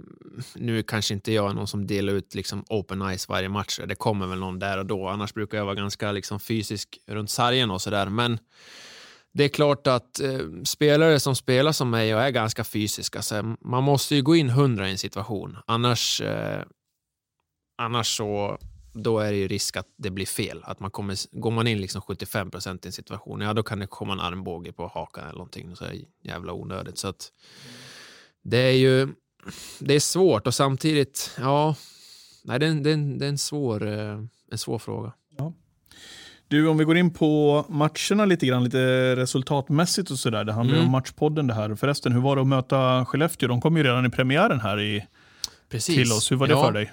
Nu 0.56 0.84
kanske 0.84 1.14
inte 1.14 1.32
jag 1.34 1.50
är 1.50 1.54
någon 1.54 1.68
som 1.68 1.88
delar 1.88 2.14
ut 2.14 2.36
liksom 2.36 2.64
open 2.70 3.02
eyes 3.02 3.30
varje 3.30 3.50
match. 3.50 3.80
Det 3.88 3.96
kommer 3.96 4.28
väl 4.28 4.40
någon 4.40 4.60
där 4.60 4.78
och 4.78 4.86
då. 4.86 5.08
Annars 5.08 5.34
brukar 5.34 5.58
jag 5.58 5.66
vara 5.66 5.76
ganska 5.76 6.12
liksom 6.12 6.40
fysisk 6.40 7.00
runt 7.08 7.30
sargen 7.30 7.72
och 7.72 7.82
sådär. 7.82 8.10
Men 8.10 8.40
det 9.40 9.46
är 9.46 9.50
klart 9.50 9.88
att 9.88 10.20
eh, 10.20 10.40
spelare 10.64 11.20
som 11.20 11.36
spelar 11.36 11.72
som 11.72 11.90
mig 11.90 12.16
och 12.16 12.22
är 12.22 12.30
ganska 12.30 12.64
fysiska, 12.64 13.22
så 13.22 13.56
man 13.62 13.84
måste 13.84 14.16
ju 14.16 14.22
gå 14.22 14.36
in 14.36 14.50
hundra 14.50 14.88
i 14.88 14.92
en 14.92 14.98
situation. 14.98 15.58
Annars, 15.66 16.22
eh, 16.22 16.64
annars 17.78 18.18
så 18.18 18.58
då 18.94 19.20
är 19.20 19.32
det 19.32 19.38
ju 19.38 19.48
risk 19.48 19.78
att 19.78 19.88
det 19.98 20.10
blir 20.10 20.26
fel. 20.26 20.64
Att 20.64 20.80
man 20.80 20.92
kommer, 20.92 21.40
går 21.40 21.52
man 21.52 21.68
in 21.68 21.82
liksom 21.82 22.02
75 22.02 22.52
procent 22.52 22.86
i 22.86 22.88
en 22.88 22.92
situation, 22.92 23.42
ja 23.42 23.54
då 23.54 23.64
kan 23.64 23.80
det 23.80 23.88
komma 23.88 24.14
en 24.14 24.20
armbåge 24.20 24.72
på 24.72 24.88
hakan 24.88 25.24
eller 25.24 25.34
någonting. 25.34 25.76
Så 25.76 25.86
är 25.86 25.96
jävla 26.24 26.54
onödigt. 26.54 26.98
Så 26.98 27.08
att, 27.08 27.32
det 28.42 28.58
är 28.58 28.78
ju 28.78 29.08
det 29.80 29.94
är 29.94 30.00
svårt 30.00 30.48
och 30.48 30.56
samtidigt, 30.56 31.32
ja, 31.38 31.76
nej, 32.44 32.60
det, 32.60 32.66
är, 32.66 32.74
det, 32.74 32.90
är 32.90 32.94
en, 32.94 33.18
det 33.18 33.26
är 33.26 33.30
en, 33.30 33.38
svår, 33.38 33.88
eh, 33.88 34.24
en 34.52 34.58
svår 34.58 34.80
fråga. 34.80 35.14
Du, 36.50 36.68
om 36.68 36.78
vi 36.78 36.84
går 36.84 36.98
in 36.98 37.14
på 37.14 37.66
matcherna 37.70 38.26
lite 38.26 38.46
grann, 38.46 38.64
lite 38.64 39.16
resultatmässigt 39.16 40.12
och 40.12 40.20
sådär. 40.20 40.44
Det 40.44 40.54
handlar 40.54 40.74
ju 40.76 40.80
Mm. 40.80 40.88
om 40.88 40.92
Matchpodden 40.92 41.48
det 41.48 41.54
här. 41.54 41.76
Förresten, 41.76 42.12
hur 42.12 42.22
var 42.22 42.36
det 42.36 42.42
att 42.42 42.48
möta 42.48 43.06
Skellefteå? 43.06 43.48
De 43.50 43.62
kom 43.62 43.78
ju 43.78 43.84
redan 43.84 44.06
i 44.06 44.10
premiären 44.10 44.60
här 44.60 44.80
i, 44.80 45.06
Precis. 45.70 45.96
till 45.96 46.12
oss. 46.12 46.32
Hur 46.32 46.36
var 46.36 46.48
det 46.48 46.54
ja. 46.54 46.66
för 46.66 46.72
dig? 46.72 46.92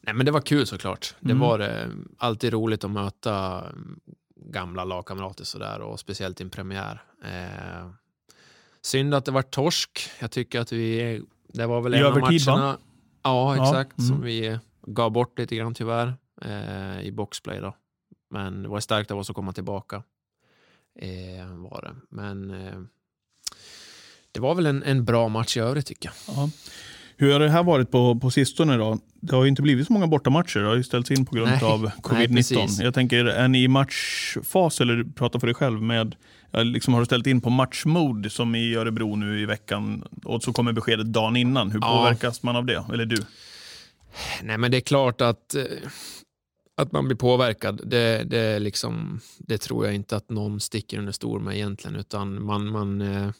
Nej, 0.00 0.14
men 0.14 0.26
det 0.26 0.32
var 0.32 0.40
kul 0.40 0.66
såklart. 0.66 1.14
Det 1.20 1.30
Mm. 1.30 1.40
var 1.40 1.58
eh, 1.60 1.86
alltid 2.18 2.52
roligt 2.52 2.84
att 2.84 2.90
möta 2.90 3.60
mm, 3.60 4.00
gamla 4.36 4.84
lagkamrater 4.84 5.44
sådär 5.44 5.80
och 5.80 6.00
speciellt 6.00 6.40
i 6.40 6.44
en 6.44 6.50
premiär. 6.50 7.02
Eh, 7.24 7.88
synd 8.82 9.14
att 9.14 9.24
det 9.24 9.30
var 9.32 9.42
torsk. 9.42 10.00
Jag 10.20 10.30
tycker 10.30 10.60
att 10.60 10.72
vi, 10.72 11.22
det 11.48 11.66
var 11.66 11.80
väl 11.80 11.94
I 11.94 11.98
en 11.98 12.04
av 12.06 12.18
övertid, 12.18 12.46
va? 12.46 12.56
matcherna. 12.56 12.78
Ja, 13.22 13.56
Ja, 13.56 13.62
exakt. 13.68 13.96
Som 13.96 14.10
mm. 14.16 14.22
vi 14.22 14.58
gav 14.86 15.10
bort 15.12 15.38
lite 15.38 15.56
grann 15.56 15.74
tyvärr 15.74 16.14
eh, 16.42 17.00
i 17.06 17.12
boxplay 17.12 17.60
då. 17.60 17.76
Men 18.34 18.62
det 18.62 18.68
var 18.68 18.80
starkt 18.80 19.10
av 19.10 19.18
oss 19.18 19.30
att 19.30 19.36
komma 19.36 19.52
tillbaka. 19.52 20.02
Eh, 21.00 21.46
var 21.56 21.82
det. 21.82 21.94
Men 22.16 22.50
eh, 22.50 22.80
det 24.32 24.40
var 24.40 24.54
väl 24.54 24.66
en, 24.66 24.82
en 24.82 25.04
bra 25.04 25.28
match 25.28 25.56
i 25.56 25.60
övrigt 25.60 25.86
tycker 25.86 26.12
jag. 26.26 26.36
Ja. 26.36 26.50
Hur 27.16 27.32
har 27.32 27.40
det 27.40 27.48
här 27.50 27.62
varit 27.62 27.90
på, 27.90 28.18
på 28.18 28.30
sistone 28.30 28.76
då? 28.76 28.98
Det 29.14 29.36
har 29.36 29.44
ju 29.44 29.48
inte 29.48 29.62
blivit 29.62 29.86
så 29.86 29.92
många 29.92 30.06
bortamatcher. 30.06 30.60
Det 30.60 30.66
har 30.68 30.74
ju 30.76 30.82
ställts 30.82 31.10
in 31.10 31.26
på 31.26 31.34
grund 31.36 31.50
Nej, 31.50 31.62
av 31.64 31.82
nej, 31.82 31.92
covid-19. 32.02 32.36
precis. 32.36 32.80
jag 32.80 32.94
tänker, 32.94 33.24
är 33.24 33.48
ni 33.48 33.62
i 33.62 33.68
matchfas 33.68 34.80
eller 34.80 35.04
pratar 35.04 35.38
för 35.40 35.46
dig 35.46 35.54
själv 35.54 35.82
med 35.82 36.16
liksom 36.52 36.94
har 36.94 37.00
du 37.00 37.06
ställt 37.06 37.26
in 37.26 37.40
på 37.40 37.50
matchmode 37.50 38.30
som 38.30 38.54
i 38.54 38.74
Örebro 38.74 39.16
nu 39.16 39.40
i 39.40 39.46
veckan 39.46 40.04
och 40.24 40.42
så 40.42 40.52
kommer 40.52 40.72
beskedet 40.72 41.06
dagen 41.12 41.36
innan. 41.36 41.70
Hur 41.70 41.78
Ja. 41.82 41.96
påverkas 41.98 42.42
man 42.42 42.56
av 42.56 42.64
det? 42.66 42.84
Eller 42.92 43.06
du? 43.06 43.16
Nej, 44.42 44.58
men 44.58 44.70
det 44.70 44.76
är 44.76 44.80
klart 44.80 45.20
att, 45.20 45.54
eh, 45.54 45.62
att 46.76 46.92
man 46.92 47.04
blir 47.04 47.16
påverkad. 47.16 47.80
Det, 47.84 48.24
det, 48.24 48.58
liksom, 48.58 49.20
det 49.38 49.58
tror 49.58 49.86
jag 49.86 49.94
inte 49.94 50.16
att 50.16 50.30
någon 50.30 50.60
sticker 50.60 50.98
under 50.98 51.12
stol 51.12 51.40
med 51.40 51.54
egentligen, 51.54 51.96
utan 51.96 52.44
man, 52.44 52.66
man, 52.66 53.00
eh, 53.00 53.30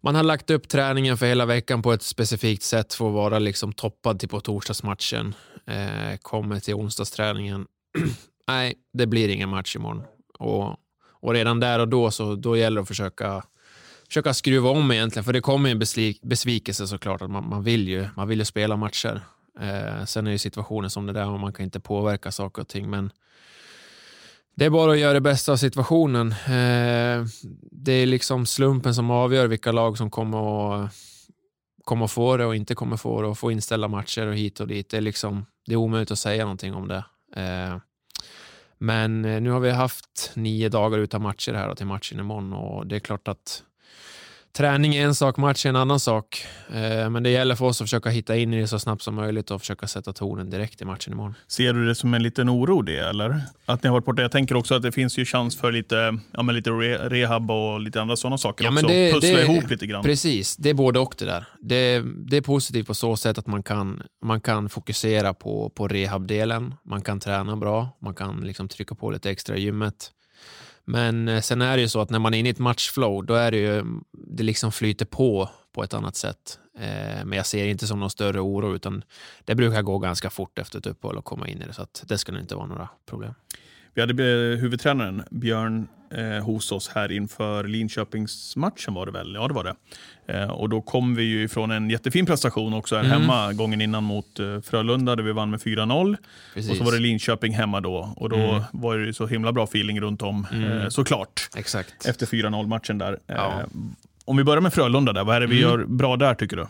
man 0.00 0.14
har 0.14 0.22
lagt 0.22 0.50
upp 0.50 0.68
träningen 0.68 1.18
för 1.18 1.26
hela 1.26 1.46
veckan 1.46 1.82
på 1.82 1.92
ett 1.92 2.02
specifikt 2.02 2.62
sätt 2.62 2.94
för 2.94 3.08
att 3.08 3.14
vara 3.14 3.38
liksom 3.38 3.72
toppad 3.72 4.20
till 4.20 4.28
på 4.28 4.40
torsdagsmatchen. 4.40 5.34
Eh, 5.66 6.16
kommer 6.22 6.60
till 6.60 6.74
onsdagsträningen. 6.74 7.66
Nej, 8.48 8.74
det 8.92 9.06
blir 9.06 9.28
ingen 9.28 9.48
match 9.48 9.76
imorgon. 9.76 10.02
Och, 10.38 10.76
och 11.20 11.32
redan 11.32 11.60
där 11.60 11.78
och 11.78 11.88
då 11.88 12.10
så 12.10 12.34
då 12.34 12.56
gäller 12.56 12.76
det 12.76 12.82
att 12.82 12.88
försöka 12.88 13.42
försöka 14.08 14.34
skruva 14.34 14.70
om 14.70 14.92
egentligen, 14.92 15.24
för 15.24 15.32
det 15.32 15.40
kommer 15.40 15.70
en 15.70 15.78
besvikelse 16.22 16.86
såklart. 16.86 17.22
Att 17.22 17.30
man, 17.30 17.48
man, 17.48 17.64
vill 17.64 17.88
ju, 17.88 18.08
man 18.16 18.28
vill 18.28 18.38
ju 18.38 18.44
spela 18.44 18.76
matcher. 18.76 19.20
Eh, 19.60 20.04
sen 20.04 20.26
är 20.26 20.30
ju 20.30 20.38
situationen 20.38 20.90
som 20.90 21.06
det 21.06 21.12
där 21.12 21.30
och 21.30 21.40
man 21.40 21.52
kan 21.52 21.64
inte 21.64 21.80
påverka 21.80 22.32
saker 22.32 22.62
och 22.62 22.68
ting. 22.68 22.90
Men 22.90 23.12
det 24.54 24.64
är 24.64 24.70
bara 24.70 24.92
att 24.92 24.98
göra 24.98 25.12
det 25.12 25.20
bästa 25.20 25.52
av 25.52 25.56
situationen. 25.56 26.32
Eh, 26.32 27.24
det 27.70 27.92
är 27.92 28.06
liksom 28.06 28.46
slumpen 28.46 28.94
som 28.94 29.10
avgör 29.10 29.46
vilka 29.46 29.72
lag 29.72 29.98
som 29.98 30.10
kommer 30.10 30.84
att, 30.84 30.92
kommer 31.84 32.04
att 32.04 32.12
få 32.12 32.36
det 32.36 32.44
och 32.44 32.56
inte 32.56 32.74
kommer 32.74 32.96
få 32.96 33.22
det 33.22 33.28
och 33.28 33.38
få 33.38 33.50
inställa 33.50 33.88
matcher 33.88 34.26
och 34.26 34.34
hit 34.34 34.60
och 34.60 34.66
dit. 34.66 34.90
Det 34.90 34.96
är, 34.96 35.00
liksom, 35.00 35.46
det 35.66 35.72
är 35.72 35.76
omöjligt 35.76 36.10
att 36.10 36.18
säga 36.18 36.44
någonting 36.44 36.74
om 36.74 36.88
det. 36.88 37.04
Eh, 37.36 37.78
men 38.78 39.24
eh, 39.24 39.40
nu 39.40 39.50
har 39.50 39.60
vi 39.60 39.70
haft 39.70 40.30
nio 40.34 40.68
dagar 40.68 40.98
utan 40.98 41.22
matcher 41.22 41.52
här 41.52 41.68
och 41.68 41.76
till 41.76 41.86
matchen 41.86 42.20
imorgon 42.20 42.52
och 42.52 42.86
det 42.86 42.96
är 42.96 43.00
klart 43.00 43.28
att 43.28 43.62
träning 44.58 44.94
är 44.94 45.04
en 45.04 45.14
sak, 45.14 45.36
match 45.36 45.66
är 45.66 45.68
en 45.68 45.76
annan 45.76 46.00
sak. 46.00 46.46
Eh, 46.68 47.10
men 47.10 47.22
det 47.22 47.30
gäller 47.30 47.54
för 47.54 47.64
oss 47.64 47.80
att 47.80 47.84
försöka 47.84 48.10
hitta 48.10 48.36
in 48.36 48.54
i 48.54 48.60
det 48.60 48.66
så 48.66 48.78
snabbt 48.78 49.02
som 49.02 49.14
möjligt 49.14 49.50
och 49.50 49.60
försöka 49.60 49.86
sätta 49.86 50.12
tonen 50.12 50.50
direkt 50.50 50.82
i 50.82 50.84
matchen 50.84 51.12
imorgon. 51.12 51.34
Ser 51.48 51.72
du 51.72 51.86
det 51.86 51.94
som 51.94 52.14
en 52.14 52.22
liten 52.22 52.50
oro 52.50 52.82
det, 52.82 52.98
eller? 52.98 53.40
Att 53.66 53.82
ni 53.82 53.88
har 53.88 53.94
varit 53.94 54.04
borta? 54.04 54.22
Jag 54.22 54.32
tänker 54.32 54.54
också 54.54 54.74
att 54.74 54.82
det 54.82 54.92
finns 54.92 55.18
ju 55.18 55.24
chans 55.24 55.56
för 55.56 55.72
lite, 55.72 56.18
ja, 56.32 56.42
men 56.42 56.54
lite 56.54 56.70
rehab 56.70 57.50
och 57.50 57.80
lite 57.80 58.00
andra 58.00 58.16
sådana 58.16 58.38
saker 58.38 58.64
ja, 58.64 58.70
också. 58.70 58.86
Men 58.86 58.94
det, 58.94 59.12
Pussla 59.12 59.36
det, 59.36 59.42
ihop 59.42 59.70
lite 59.70 59.86
grann. 59.86 60.02
Precis, 60.02 60.56
det 60.56 60.70
är 60.70 60.74
både 60.74 60.98
och 60.98 61.14
det 61.18 61.24
där. 61.24 61.44
Det, 61.60 62.02
det 62.16 62.36
är 62.36 62.42
positivt 62.42 62.86
på 62.86 62.94
så 62.94 63.16
sätt 63.16 63.38
att 63.38 63.46
man 63.46 63.62
kan, 63.62 64.02
man 64.24 64.40
kan 64.40 64.68
fokusera 64.68 65.34
på, 65.34 65.70
på 65.70 65.88
rehabdelen. 65.88 66.74
Man 66.84 67.02
kan 67.02 67.20
träna 67.20 67.56
bra, 67.56 67.88
man 68.02 68.14
kan 68.14 68.40
liksom 68.40 68.68
trycka 68.68 68.94
på 68.94 69.10
lite 69.10 69.30
extra 69.30 69.56
i 69.56 69.60
gymmet. 69.60 70.12
Men 70.88 71.28
eh, 71.28 71.40
sen 71.40 71.62
är 71.62 71.76
det 71.76 71.82
ju 71.82 71.88
så 71.88 72.00
att 72.00 72.10
när 72.10 72.18
man 72.18 72.34
är 72.34 72.38
inne 72.38 72.48
i 72.48 72.52
ett 72.52 72.58
matchflow, 72.58 73.26
då 73.26 73.34
är 73.34 73.50
det 73.50 73.56
ju, 73.56 73.84
det 74.12 74.42
liksom 74.42 74.72
flyter 74.72 75.04
på 75.04 75.50
på 75.72 75.82
ett 75.84 75.94
annat 75.94 76.16
sätt. 76.16 76.58
Eh, 76.78 77.24
men 77.24 77.32
jag 77.32 77.46
ser 77.46 77.64
det 77.64 77.70
inte 77.70 77.86
som 77.86 78.00
någon 78.00 78.10
större 78.10 78.40
oro, 78.40 78.74
utan 78.74 79.04
det 79.44 79.54
brukar 79.54 79.82
gå 79.82 79.98
ganska 79.98 80.30
fort 80.30 80.58
efter 80.58 80.78
ett 80.78 80.86
uppehåll 80.86 81.18
att 81.18 81.24
komma 81.24 81.48
in 81.48 81.62
i 81.62 81.66
det, 81.66 81.72
så 81.72 81.82
att 81.82 82.04
det 82.06 82.18
ska 82.18 82.38
inte 82.38 82.54
vara 82.54 82.66
några 82.66 82.88
problem. 83.06 83.34
Vi 83.94 84.00
hade 84.00 84.22
huvudtränaren 84.60 85.22
Björn 85.30 85.88
eh, 86.10 86.44
hos 86.44 86.72
oss 86.72 86.90
här 86.94 87.12
inför 87.12 87.64
Linköpingsmatchen 87.64 88.94
var 88.94 89.06
det 89.06 89.12
väl? 89.12 89.34
Ja, 89.34 89.48
det 89.48 89.54
var 89.54 89.64
det. 89.64 89.74
Eh, 90.32 90.50
och 90.50 90.68
då 90.68 90.80
kom 90.80 91.14
vi 91.14 91.22
ju 91.22 91.42
ifrån 91.42 91.70
en 91.70 91.90
jättefin 91.90 92.26
prestation 92.26 92.74
också 92.74 92.96
här 92.96 93.04
mm. 93.04 93.20
hemma 93.20 93.52
gången 93.52 93.80
innan 93.80 94.04
mot 94.04 94.38
eh, 94.38 94.60
Frölunda 94.60 95.16
där 95.16 95.22
vi 95.22 95.32
vann 95.32 95.50
med 95.50 95.60
4-0. 95.60 96.16
Och 96.56 96.76
så 96.76 96.84
var 96.84 96.92
det 96.92 96.98
Linköping 96.98 97.52
hemma 97.52 97.80
då 97.80 98.12
och 98.16 98.28
då 98.28 98.36
mm. 98.36 98.62
var 98.72 98.98
det 98.98 99.14
så 99.14 99.26
himla 99.26 99.52
bra 99.52 99.64
feeling 99.64 100.00
runt 100.00 100.22
om 100.22 100.46
mm. 100.52 100.78
eh, 100.78 100.88
såklart. 100.88 101.48
Exakt. 101.56 102.06
Efter 102.06 102.26
4-0 102.26 102.66
matchen 102.66 102.98
där. 102.98 103.18
Ja. 103.26 103.34
Eh, 103.34 103.66
om 104.24 104.36
vi 104.36 104.44
börjar 104.44 104.60
med 104.60 104.72
Frölunda 104.74 105.12
där, 105.12 105.24
vad 105.24 105.36
är 105.36 105.40
det 105.40 105.46
vi 105.46 105.62
mm. 105.62 105.70
gör 105.70 105.86
bra 105.86 106.16
där 106.16 106.34
tycker 106.34 106.56
du? 106.56 106.66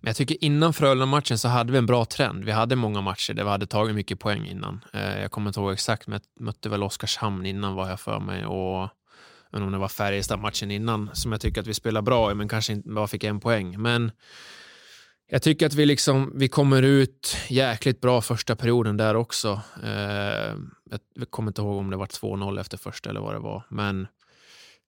Men 0.00 0.08
jag 0.08 0.16
tycker 0.16 0.44
innan 0.44 0.72
Frölunda-matchen 0.72 1.38
så 1.38 1.48
hade 1.48 1.72
vi 1.72 1.78
en 1.78 1.86
bra 1.86 2.04
trend. 2.04 2.44
Vi 2.44 2.52
hade 2.52 2.76
många 2.76 3.00
matcher 3.00 3.34
där 3.34 3.44
vi 3.44 3.50
hade 3.50 3.66
tagit 3.66 3.94
mycket 3.94 4.20
poäng 4.20 4.46
innan. 4.46 4.84
Eh, 4.92 5.20
jag 5.20 5.30
kommer 5.30 5.50
inte 5.50 5.60
ihåg 5.60 5.72
exakt, 5.72 6.06
men 6.06 6.20
jag 6.34 6.44
mötte 6.44 6.68
väl 6.68 6.82
Oskarshamn 6.82 7.46
innan 7.46 7.74
var 7.74 7.88
jag 7.88 8.00
för 8.00 8.20
mig. 8.20 8.46
Och 8.46 8.88
jag 9.50 9.62
om 9.62 9.72
det 9.72 9.78
var 9.78 9.88
Färjestad-matchen 9.88 10.70
innan 10.70 11.10
som 11.12 11.32
jag 11.32 11.40
tycker 11.40 11.60
att 11.60 11.66
vi 11.66 11.74
spelar 11.74 12.02
bra 12.02 12.30
i, 12.30 12.34
men 12.34 12.48
kanske 12.48 12.72
inte 12.72 12.88
bara 12.88 13.06
fick 13.06 13.24
en 13.24 13.40
poäng. 13.40 13.82
Men 13.82 14.12
jag 15.28 15.42
tycker 15.42 15.66
att 15.66 15.74
vi, 15.74 15.86
liksom, 15.86 16.32
vi 16.34 16.48
kommer 16.48 16.82
ut 16.82 17.36
jäkligt 17.48 18.00
bra 18.00 18.22
första 18.22 18.56
perioden 18.56 18.96
där 18.96 19.16
också. 19.16 19.60
Eh, 19.84 20.54
jag 21.14 21.30
kommer 21.30 21.50
inte 21.50 21.62
ihåg 21.62 21.76
om 21.76 21.90
det 21.90 21.96
var 21.96 22.06
2-0 22.06 22.60
efter 22.60 22.76
första 22.76 23.10
eller 23.10 23.20
vad 23.20 23.34
det 23.34 23.38
var, 23.38 23.62
men 23.68 24.06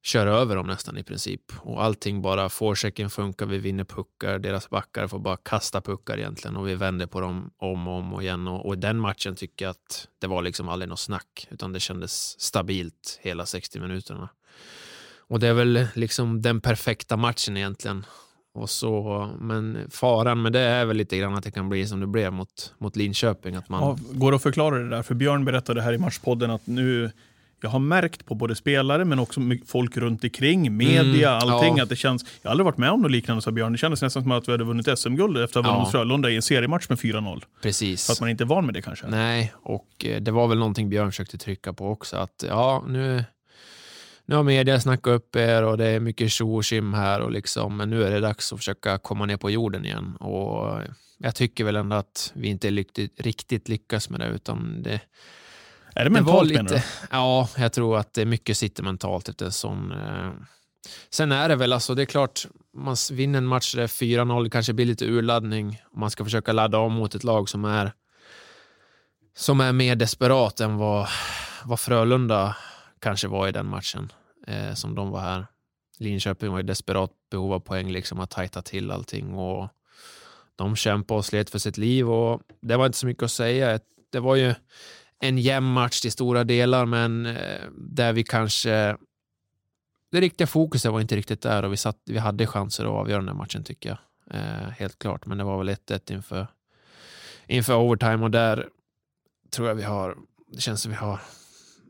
kör 0.08 0.26
över 0.26 0.56
dem 0.56 0.66
nästan 0.66 0.98
i 0.98 1.02
princip. 1.02 1.42
Och 1.58 1.84
allting 1.84 2.22
bara, 2.22 2.48
forechecken 2.48 3.10
funkar, 3.10 3.46
vi 3.46 3.58
vinner 3.58 3.84
puckar, 3.84 4.38
deras 4.38 4.70
backar 4.70 5.06
får 5.06 5.18
bara 5.18 5.36
kasta 5.36 5.80
puckar 5.80 6.18
egentligen 6.18 6.56
och 6.56 6.68
vi 6.68 6.74
vänder 6.74 7.06
på 7.06 7.20
dem 7.20 7.50
om 7.56 7.88
och 7.88 7.94
om 7.94 8.20
igen. 8.20 8.48
Och, 8.48 8.66
och 8.66 8.74
i 8.74 8.76
den 8.76 8.98
matchen 8.98 9.36
tycker 9.36 9.64
jag 9.64 9.70
att 9.70 10.08
det 10.18 10.26
var 10.26 10.42
liksom 10.42 10.68
aldrig 10.68 10.88
något 10.88 11.00
snack, 11.00 11.48
utan 11.50 11.72
det 11.72 11.80
kändes 11.80 12.40
stabilt 12.40 13.18
hela 13.22 13.46
60 13.46 13.80
minuterna. 13.80 14.28
Och 15.18 15.40
det 15.40 15.48
är 15.48 15.54
väl 15.54 15.86
liksom 15.94 16.42
den 16.42 16.60
perfekta 16.60 17.16
matchen 17.16 17.56
egentligen. 17.56 18.06
Och 18.54 18.70
så, 18.70 19.30
men 19.40 19.90
faran 19.90 20.42
med 20.42 20.52
det 20.52 20.60
är 20.60 20.84
väl 20.84 20.96
lite 20.96 21.18
grann 21.18 21.34
att 21.34 21.44
det 21.44 21.50
kan 21.50 21.68
bli 21.68 21.86
som 21.86 22.00
det 22.00 22.06
blev 22.06 22.32
mot, 22.32 22.74
mot 22.78 22.96
Linköping. 22.96 23.54
Att 23.54 23.68
man... 23.68 23.82
Ja, 23.82 23.98
går 24.12 24.32
det 24.32 24.36
att 24.36 24.42
förklara 24.42 24.78
det 24.78 24.88
där? 24.88 25.02
För 25.02 25.14
Björn 25.14 25.44
berättade 25.44 25.82
här 25.82 25.92
i 25.92 25.98
Matchpodden 25.98 26.50
att 26.50 26.66
nu 26.66 27.10
jag 27.60 27.70
har 27.70 27.78
märkt 27.78 28.26
på 28.26 28.34
både 28.34 28.54
spelare 28.54 29.04
men 29.04 29.18
också 29.18 29.40
folk 29.66 29.96
runt 29.96 30.24
omkring, 30.24 30.76
media, 30.76 31.30
mm, 31.30 31.48
allting. 31.48 31.76
Ja. 31.76 31.82
Att 31.82 31.88
det 31.88 31.96
känns, 31.96 32.24
jag 32.42 32.48
har 32.48 32.50
aldrig 32.50 32.64
varit 32.64 32.78
med 32.78 32.90
om 32.90 33.02
något 33.02 33.10
liknande 33.10 33.42
sa 33.42 33.50
Björn. 33.50 33.72
Det 33.72 33.78
kändes 33.78 34.02
nästan 34.02 34.22
som 34.22 34.32
att 34.32 34.48
vi 34.48 34.52
hade 34.52 34.64
vunnit 34.64 34.98
SM-guld 34.98 35.38
efter 35.38 35.60
att 35.60 35.66
ha 35.66 35.72
vunnit 35.72 35.86
mot 35.86 35.92
Frölunda 35.92 36.30
i 36.30 36.36
en 36.36 36.42
seriematch 36.42 36.88
med 36.88 36.98
4-0. 36.98 37.42
Precis. 37.62 38.06
För 38.06 38.12
att 38.12 38.20
man 38.20 38.28
inte 38.28 38.44
är 38.44 38.46
van 38.46 38.66
med 38.66 38.74
det 38.74 38.82
kanske. 38.82 39.06
Nej, 39.06 39.52
och 39.62 40.04
eh, 40.04 40.20
det 40.20 40.30
var 40.30 40.48
väl 40.48 40.58
någonting 40.58 40.88
Björn 40.88 41.10
försökte 41.10 41.38
trycka 41.38 41.72
på 41.72 41.88
också. 41.88 42.16
Att 42.16 42.44
ja, 42.48 42.84
nu, 42.88 43.24
nu 44.26 44.36
har 44.36 44.42
media 44.42 44.80
snackat 44.80 45.12
upp 45.12 45.36
er 45.36 45.62
och 45.62 45.78
det 45.78 45.86
är 45.86 46.00
mycket 46.00 46.30
tjo 46.32 46.56
och 46.56 46.64
här 46.96 47.20
och 47.20 47.32
liksom, 47.32 47.76
men 47.76 47.90
nu 47.90 48.04
är 48.04 48.10
det 48.10 48.20
dags 48.20 48.52
att 48.52 48.58
försöka 48.58 48.98
komma 48.98 49.26
ner 49.26 49.36
på 49.36 49.50
jorden 49.50 49.84
igen. 49.84 50.16
Och 50.16 50.82
jag 51.18 51.34
tycker 51.34 51.64
väl 51.64 51.76
ändå 51.76 51.96
att 51.96 52.32
vi 52.34 52.48
inte 52.48 52.70
riktigt, 52.70 53.20
riktigt 53.20 53.68
lyckas 53.68 54.10
med 54.10 54.20
det, 54.20 54.26
utan 54.26 54.82
det 54.82 55.00
är 55.98 56.04
det 56.04 56.10
mentalt 56.10 56.48
det 56.48 56.48
lite, 56.48 56.62
menar 56.62 56.76
du? 56.76 56.82
Ja, 57.10 57.48
jag 57.56 57.72
tror 57.72 57.98
att 57.98 58.14
det 58.14 58.24
mycket 58.24 58.56
sitter 58.56 58.82
mentalt 58.82 59.28
efter 59.28 59.50
sån... 59.50 59.92
Eh. 59.92 60.30
Sen 61.10 61.32
är 61.32 61.48
det 61.48 61.56
väl 61.56 61.72
alltså, 61.72 61.94
det 61.94 62.02
är 62.02 62.06
klart, 62.06 62.46
man 62.74 62.96
vinner 63.12 63.38
en 63.38 63.46
match 63.46 63.74
där 63.74 63.86
4-0, 63.86 64.44
det 64.44 64.50
kanske 64.50 64.72
blir 64.72 64.86
lite 64.86 65.04
urladdning. 65.04 65.82
Man 65.96 66.10
ska 66.10 66.24
försöka 66.24 66.52
ladda 66.52 66.78
om 66.78 66.92
mot 66.92 67.14
ett 67.14 67.24
lag 67.24 67.48
som 67.48 67.64
är 67.64 67.92
som 69.36 69.60
är 69.60 69.72
mer 69.72 69.96
desperat 69.96 70.60
än 70.60 70.76
vad, 70.76 71.08
vad 71.64 71.80
Frölunda 71.80 72.56
kanske 73.00 73.28
var 73.28 73.48
i 73.48 73.52
den 73.52 73.66
matchen 73.66 74.12
eh, 74.46 74.74
som 74.74 74.94
de 74.94 75.10
var 75.10 75.20
här. 75.20 75.46
Linköping 75.98 76.52
var 76.52 76.60
i 76.60 76.62
desperat 76.62 77.10
behov 77.30 77.52
av 77.52 77.60
poäng, 77.60 77.90
liksom 77.90 78.20
att 78.20 78.30
tajta 78.30 78.62
till 78.62 78.90
allting 78.90 79.34
och 79.34 79.68
de 80.56 80.76
kämpade 80.76 81.18
och 81.18 81.24
slet 81.24 81.50
för 81.50 81.58
sitt 81.58 81.76
liv 81.76 82.10
och 82.10 82.42
det 82.60 82.76
var 82.76 82.86
inte 82.86 82.98
så 82.98 83.06
mycket 83.06 83.22
att 83.22 83.30
säga. 83.30 83.80
Det 84.12 84.20
var 84.20 84.36
ju 84.36 84.54
en 85.20 85.38
jämn 85.38 85.72
match 85.72 86.00
till 86.00 86.12
stora 86.12 86.44
delar, 86.44 86.86
men 86.86 87.26
eh, 87.26 87.60
där 87.72 88.12
vi 88.12 88.24
kanske... 88.24 88.96
Det 90.10 90.20
riktiga 90.20 90.46
fokuset 90.46 90.92
var 90.92 91.00
inte 91.00 91.16
riktigt 91.16 91.40
där 91.40 91.62
och 91.62 91.72
vi, 91.72 91.76
satt, 91.76 92.02
vi 92.04 92.18
hade 92.18 92.46
chanser 92.46 92.84
att 92.84 92.90
avgöra 92.90 93.18
den 93.18 93.28
här 93.28 93.34
matchen 93.34 93.64
tycker 93.64 93.88
jag. 93.88 93.98
Eh, 94.30 94.68
helt 94.68 94.98
klart, 94.98 95.26
men 95.26 95.38
det 95.38 95.44
var 95.44 95.58
väl 95.58 95.68
1-1 95.68 96.12
inför, 96.12 96.46
inför 97.46 97.76
overtime 97.76 98.24
och 98.24 98.30
där 98.30 98.68
tror 99.50 99.68
jag 99.68 99.74
vi 99.74 99.82
har... 99.82 100.16
Det 100.52 100.60
känns 100.60 100.82
som 100.82 100.90
vi 100.90 100.96
har... 100.96 101.20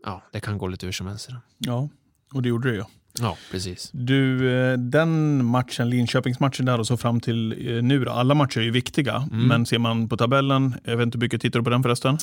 Ja, 0.04 0.22
det 0.32 0.40
kan 0.40 0.58
gå 0.58 0.66
lite 0.66 0.86
hur 0.86 0.92
som 0.92 1.06
helst. 1.06 1.28
Ja, 1.58 1.88
och 2.34 2.42
det 2.42 2.48
gjorde 2.48 2.70
det 2.70 2.76
ju. 2.76 2.84
Ja, 3.20 3.36
precis. 3.50 3.90
Du, 3.92 4.52
eh, 4.52 4.78
den 4.78 5.44
matchen, 5.44 5.90
Linköpingsmatchen 5.90 6.66
där 6.66 6.80
och 6.80 6.86
så 6.86 6.96
fram 6.96 7.20
till 7.20 7.48
nu 7.82 8.04
då, 8.04 8.10
alla 8.10 8.34
matcher 8.34 8.58
är 8.58 8.64
ju 8.64 8.70
viktiga, 8.70 9.16
mm. 9.16 9.48
men 9.48 9.66
ser 9.66 9.78
man 9.78 10.08
på 10.08 10.16
tabellen, 10.16 10.74
jag 10.84 10.96
vet 10.96 11.04
inte 11.04 11.18
hur 11.18 11.22
mycket 11.22 11.40
tittar 11.40 11.60
du 11.60 11.64
på 11.64 11.70
den 11.70 11.82
förresten? 11.82 12.18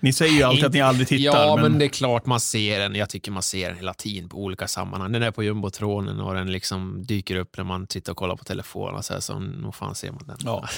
Ni 0.00 0.12
säger 0.12 0.32
ju 0.32 0.42
alltid 0.42 0.64
att 0.64 0.72
ni 0.72 0.80
aldrig 0.80 1.08
tittar. 1.08 1.46
Ja, 1.46 1.56
men... 1.56 1.62
men... 1.62 1.78
det 1.78 1.84
är 1.84 1.88
klart 1.88 2.26
man 2.26 2.40
ser 2.40 2.80
den. 2.80 2.94
Jag 2.94 3.08
tycker 3.08 3.32
man 3.32 3.42
ser 3.42 3.68
den 3.68 3.76
hela 3.76 3.94
tiden 3.94 4.28
på 4.28 4.38
olika 4.38 4.68
sammanhang. 4.68 5.12
Den 5.12 5.22
är 5.22 5.30
på 5.30 5.42
jumbotronen 5.42 6.20
och 6.20 6.34
den 6.34 6.52
liksom 6.52 7.02
dyker 7.06 7.36
upp 7.36 7.56
när 7.56 7.64
man 7.64 7.86
sitter 7.86 8.12
och 8.12 8.18
kollar 8.18 8.36
på 8.36 8.44
telefonen. 8.44 9.02
Så, 9.02 9.12
här, 9.12 9.20
så 9.20 9.38
nog 9.38 9.74
fan 9.74 9.94
ser 9.94 10.12
man 10.12 10.22
den. 10.26 10.36
Ja. 10.44 10.68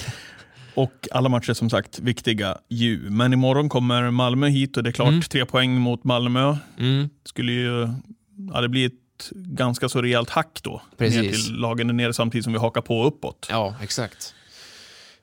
Och 0.75 1.07
alla 1.11 1.29
matcher 1.29 1.53
som 1.53 1.69
sagt 1.69 1.99
viktiga 1.99 2.57
ju. 2.69 3.09
Men 3.09 3.33
imorgon 3.33 3.69
kommer 3.69 4.11
Malmö 4.11 4.47
hit 4.47 4.77
och 4.77 4.83
det 4.83 4.89
är 4.89 4.91
klart, 4.91 5.07
mm. 5.07 5.21
tre 5.21 5.45
poäng 5.45 5.71
mot 5.71 6.03
Malmö. 6.03 6.57
Mm. 6.79 7.09
Skulle 7.25 7.51
ju, 7.51 7.87
ja, 8.53 8.61
det 8.61 8.69
blir 8.69 8.85
ett 8.85 8.93
ganska 9.33 9.89
så 9.89 10.01
rejält 10.01 10.29
hack 10.29 10.59
då. 10.63 10.81
Precis. 10.97 11.21
Ner 11.21 11.31
till 11.31 11.55
lagen 11.55 11.89
är 11.89 11.93
nere 11.93 12.13
samtidigt 12.13 12.43
som 12.43 12.53
vi 12.53 12.59
hakar 12.59 12.81
på 12.81 13.05
uppåt. 13.05 13.47
Ja, 13.49 13.75
exakt. 13.81 14.35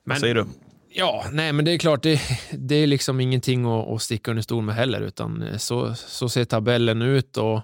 Men, 0.04 0.14
Vad 0.14 0.20
säger 0.20 0.34
du? 0.34 0.46
Ja, 0.92 1.24
nej 1.32 1.52
men 1.52 1.64
det 1.64 1.72
är 1.72 1.78
klart, 1.78 2.02
det, 2.02 2.20
det 2.52 2.74
är 2.74 2.86
liksom 2.86 3.20
ingenting 3.20 3.64
att, 3.64 3.88
att 3.88 4.02
sticka 4.02 4.30
under 4.30 4.42
stol 4.42 4.64
med 4.64 4.74
heller, 4.74 5.00
utan 5.00 5.42
eh, 5.42 5.56
så, 5.56 5.94
så 5.94 6.28
ser 6.28 6.44
tabellen 6.44 7.02
ut. 7.02 7.36
Och, 7.36 7.62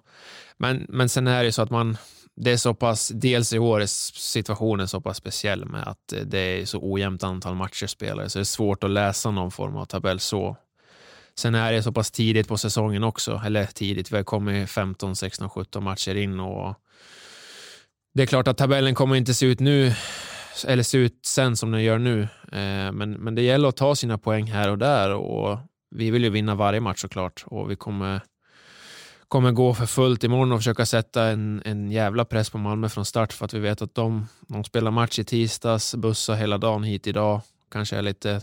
men, 0.58 0.86
men 0.88 1.08
sen 1.08 1.26
är 1.26 1.44
det 1.44 1.52
så 1.52 1.62
att 1.62 1.70
man, 1.70 1.96
det 2.36 2.50
är 2.50 2.56
så 2.56 2.74
pass, 2.74 3.08
dels 3.14 3.52
i 3.52 3.58
år 3.58 3.80
är 3.80 3.86
situationen 4.16 4.88
så 4.88 5.00
pass 5.00 5.16
speciell 5.16 5.64
med 5.64 5.88
att 5.88 6.12
eh, 6.12 6.20
det 6.20 6.38
är 6.38 6.64
så 6.64 6.78
ojämnt 6.82 7.24
antal 7.24 7.54
matcher 7.54 7.86
spelare, 7.86 8.28
så 8.28 8.38
det 8.38 8.42
är 8.42 8.44
svårt 8.44 8.84
att 8.84 8.90
läsa 8.90 9.30
någon 9.30 9.50
form 9.50 9.76
av 9.76 9.84
tabell 9.84 10.20
så. 10.20 10.56
Sen 11.38 11.54
är 11.54 11.72
det 11.72 11.82
så 11.82 11.92
pass 11.92 12.10
tidigt 12.10 12.48
på 12.48 12.58
säsongen 12.58 13.04
också, 13.04 13.42
eller 13.46 13.66
tidigt, 13.66 14.12
vi 14.12 14.16
har 14.16 14.24
kommit 14.24 14.70
15, 14.70 15.16
16, 15.16 15.50
17 15.50 15.84
matcher 15.84 16.14
in 16.14 16.40
och 16.40 16.74
det 18.14 18.22
är 18.22 18.26
klart 18.26 18.48
att 18.48 18.58
tabellen 18.58 18.94
kommer 18.94 19.16
inte 19.16 19.34
se 19.34 19.46
ut 19.46 19.60
nu 19.60 19.94
eller 20.64 20.82
se 20.82 20.98
ut 20.98 21.26
sen 21.26 21.56
som 21.56 21.70
den 21.70 21.82
gör 21.82 21.98
nu. 21.98 22.22
Eh, 22.52 22.92
men, 22.92 23.10
men 23.12 23.34
det 23.34 23.42
gäller 23.42 23.68
att 23.68 23.76
ta 23.76 23.94
sina 23.94 24.18
poäng 24.18 24.46
här 24.46 24.70
och 24.70 24.78
där 24.78 25.14
och 25.14 25.58
vi 25.90 26.10
vill 26.10 26.24
ju 26.24 26.30
vinna 26.30 26.54
varje 26.54 26.80
match 26.80 27.00
såklart 27.00 27.44
och 27.46 27.70
vi 27.70 27.76
kommer, 27.76 28.20
kommer 29.28 29.52
gå 29.52 29.74
för 29.74 29.86
fullt 29.86 30.24
imorgon 30.24 30.52
och 30.52 30.58
försöka 30.58 30.86
sätta 30.86 31.24
en, 31.24 31.62
en 31.64 31.90
jävla 31.90 32.24
press 32.24 32.50
på 32.50 32.58
Malmö 32.58 32.88
från 32.88 33.04
start 33.04 33.32
för 33.32 33.44
att 33.44 33.54
vi 33.54 33.58
vet 33.58 33.82
att 33.82 33.94
de, 33.94 34.26
de 34.48 34.64
spelar 34.64 34.90
match 34.90 35.18
i 35.18 35.24
tisdags, 35.24 35.94
bussar 35.94 36.34
hela 36.34 36.58
dagen 36.58 36.82
hit 36.82 37.06
idag, 37.06 37.40
kanske 37.70 37.96
är 37.96 38.02
lite 38.02 38.42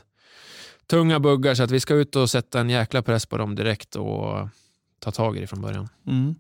tunga 0.87 1.19
buggar 1.19 1.55
så 1.55 1.63
att 1.63 1.71
vi 1.71 1.79
ska 1.79 1.93
ut 1.93 2.15
och 2.15 2.29
sätta 2.29 2.59
en 2.59 2.69
jäkla 2.69 3.01
press 3.01 3.25
på 3.25 3.37
dem 3.37 3.55
direkt 3.55 3.95
och 3.95 4.49
ta 4.99 5.11
tag 5.11 5.37
i 5.37 5.39
det 5.39 5.47
från 5.47 5.61
början. 5.61 5.89
Mm. 6.07 6.35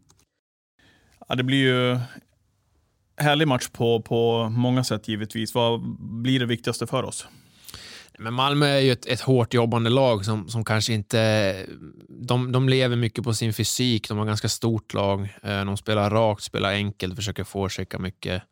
Ja, 1.27 1.35
det 1.35 1.43
blir 1.43 1.57
ju 1.57 1.99
härlig 3.17 3.47
match 3.47 3.69
på, 3.71 4.01
på 4.01 4.49
många 4.49 4.83
sätt 4.83 5.07
givetvis. 5.07 5.55
Vad 5.55 5.81
blir 5.99 6.39
det 6.39 6.45
viktigaste 6.45 6.87
för 6.87 7.03
oss? 7.03 7.27
Men 8.19 8.33
Malmö 8.33 8.65
är 8.65 8.79
ju 8.79 8.91
ett, 8.91 9.05
ett 9.05 9.21
hårt 9.21 9.53
jobbande 9.53 9.89
lag 9.89 10.25
som, 10.25 10.49
som 10.49 10.65
kanske 10.65 10.93
inte... 10.93 11.55
De, 12.09 12.51
de 12.51 12.69
lever 12.69 12.95
mycket 12.95 13.23
på 13.23 13.33
sin 13.33 13.53
fysik, 13.53 14.09
de 14.09 14.17
har 14.17 14.25
ganska 14.25 14.49
stort 14.49 14.93
lag. 14.93 15.21
Eh, 15.43 15.65
de 15.65 15.77
spelar 15.77 16.09
rakt, 16.09 16.43
spelar 16.43 16.69
enkelt, 16.69 17.15
försöker 17.15 17.43
forechecka 17.43 17.99
mycket. 17.99 18.43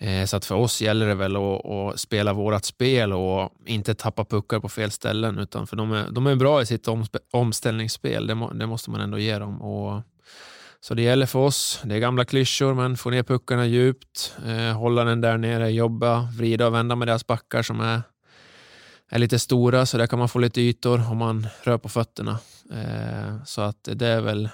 Eh, 0.00 0.24
så 0.24 0.36
att 0.36 0.44
för 0.44 0.54
oss 0.54 0.82
gäller 0.82 1.06
det 1.06 1.14
väl 1.14 1.36
att, 1.36 1.66
att 1.66 2.00
spela 2.00 2.32
vårt 2.32 2.64
spel 2.64 3.12
och 3.12 3.52
inte 3.66 3.94
tappa 3.94 4.24
puckar 4.24 4.60
på 4.60 4.68
fel 4.68 4.90
ställen. 4.90 5.38
Utan 5.38 5.66
för 5.66 5.76
de 5.76 5.92
är, 5.92 6.10
de 6.10 6.26
är 6.26 6.36
bra 6.36 6.62
i 6.62 6.66
sitt 6.66 6.88
omställningsspel, 7.32 8.26
det, 8.26 8.34
må, 8.34 8.52
det 8.52 8.66
måste 8.66 8.90
man 8.90 9.00
ändå 9.00 9.18
ge 9.18 9.38
dem. 9.38 9.62
Och, 9.62 10.02
så 10.84 10.94
det 10.94 11.02
gäller 11.02 11.26
för 11.26 11.38
oss. 11.38 11.80
Det 11.84 11.94
är 11.94 11.98
gamla 11.98 12.24
klyschor, 12.24 12.74
men 12.74 12.96
få 12.96 13.10
ner 13.10 13.22
puckarna 13.22 13.66
djupt, 13.66 14.36
eh, 14.46 14.78
hålla 14.78 15.04
den 15.04 15.20
där 15.20 15.38
nere, 15.38 15.70
jobba, 15.70 16.28
vrida 16.38 16.66
och 16.66 16.74
vända 16.74 16.96
med 16.96 17.08
deras 17.08 17.26
backar 17.26 17.62
som 17.62 17.80
är, 17.80 18.02
är 19.10 19.18
lite 19.18 19.38
stora, 19.38 19.86
så 19.86 19.98
där 19.98 20.06
kan 20.06 20.18
man 20.18 20.28
få 20.28 20.38
lite 20.38 20.60
ytor 20.60 21.10
om 21.10 21.18
man 21.18 21.46
rör 21.62 21.78
på 21.78 21.88
fötterna. 21.88 22.38
Eh, 22.72 23.44
så 23.44 23.60
att 23.60 23.88
det 23.92 24.06
är 24.06 24.20
väl 24.20 24.48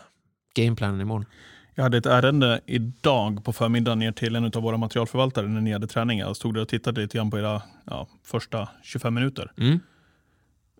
gameplanen 0.54 1.00
imorgon. 1.00 1.26
Jag 1.74 1.82
hade 1.82 1.98
ett 1.98 2.06
ärende 2.06 2.60
idag 2.66 3.44
på 3.44 3.52
förmiddagen 3.52 3.98
ner 3.98 4.12
till 4.12 4.36
en 4.36 4.44
av 4.44 4.62
våra 4.62 4.76
materialförvaltare 4.76 5.48
när 5.48 5.60
ni 5.60 5.72
hade 5.72 5.86
träning. 5.86 6.18
Jag 6.18 6.36
stod 6.36 6.54
där 6.54 6.62
och 6.62 6.68
tittade 6.68 7.00
lite 7.00 7.18
grann 7.18 7.30
på 7.30 7.38
era 7.38 7.62
ja, 7.84 8.08
första 8.24 8.68
25 8.82 9.14
minuter. 9.14 9.52
Mm. 9.58 9.80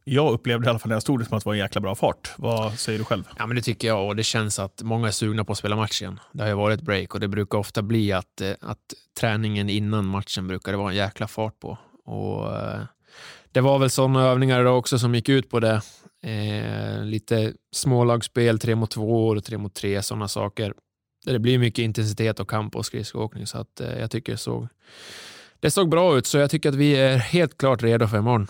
Jag 0.05 0.33
upplevde 0.33 0.67
i 0.67 0.71
alla 0.71 0.79
fall 0.79 0.89
när 0.89 0.97
jag 0.97 1.03
stod 1.03 1.21
det 1.21 1.25
som 1.25 1.37
att 1.37 1.45
det 1.45 1.49
var 1.49 1.55
en 1.55 1.61
jäkla 1.61 1.81
bra 1.81 1.95
fart. 1.95 2.33
Vad 2.37 2.79
säger 2.79 2.99
du 2.99 3.05
själv? 3.05 3.25
Ja, 3.39 3.47
men 3.47 3.57
det 3.57 3.63
tycker 3.63 3.89
jag 3.89 4.07
och 4.07 4.17
det 4.17 4.23
känns 4.23 4.59
att 4.59 4.83
många 4.83 5.09
är 5.09 5.13
sugna 5.13 5.45
på 5.45 5.53
att 5.53 5.59
spela 5.59 5.77
match 5.77 6.03
igen. 6.03 6.21
Det 6.33 6.43
har 6.43 6.49
ju 6.49 6.55
varit 6.55 6.83
break 6.83 7.15
och 7.15 7.21
det 7.21 7.29
brukar 7.29 7.59
ofta 7.59 7.83
bli 7.83 8.13
att, 8.13 8.41
eh, 8.41 8.53
att 8.61 8.79
träningen 9.21 9.71
innan 9.71 10.05
matchen 10.07 10.49
brukar 10.49 10.73
det 10.73 10.79
vara 10.79 10.91
en 10.91 10.97
jäkla 10.97 11.29
fart 11.29 11.61
på. 11.61 11.79
Och, 12.05 12.57
eh, 12.57 12.81
det 13.53 13.61
var 13.61 13.79
väl 13.79 13.91
sådana 13.91 14.23
övningar 14.23 14.61
idag 14.61 14.79
också 14.79 14.99
som 14.99 15.15
gick 15.15 15.29
ut 15.29 15.51
på 15.51 15.61
det. 15.61 15.81
Eh, 16.23 17.05
lite 17.05 17.53
smålagsspel, 17.73 18.59
tre 18.59 18.75
mot 18.75 18.91
två 18.91 19.29
och 19.29 19.45
tre 19.45 19.59
mot 19.59 19.75
tre, 19.75 20.03
sådana 20.03 20.29
saker. 20.29 20.75
Det 21.25 21.39
blir 21.39 21.59
mycket 21.59 21.83
intensitet 21.83 22.41
och 22.41 22.51
kamp 22.51 22.77
och 22.77 22.87
skridskoåkning, 22.87 23.47
så 23.47 23.59
att, 23.59 23.81
eh, 23.81 23.99
jag 23.99 24.11
tycker 24.11 24.33
det 24.33 24.39
såg, 24.39 24.69
det 25.61 25.71
såg 25.71 25.89
bra 25.91 26.19
ut. 26.19 26.27
Så 26.27 26.39
jag 26.39 26.51
tycker 26.51 26.69
att 26.69 26.75
vi 26.75 26.93
är 26.93 27.19
helt 27.19 27.59
klart 27.59 27.83
redo 27.83 28.07
för 28.07 28.19
imorgon. 28.19 28.47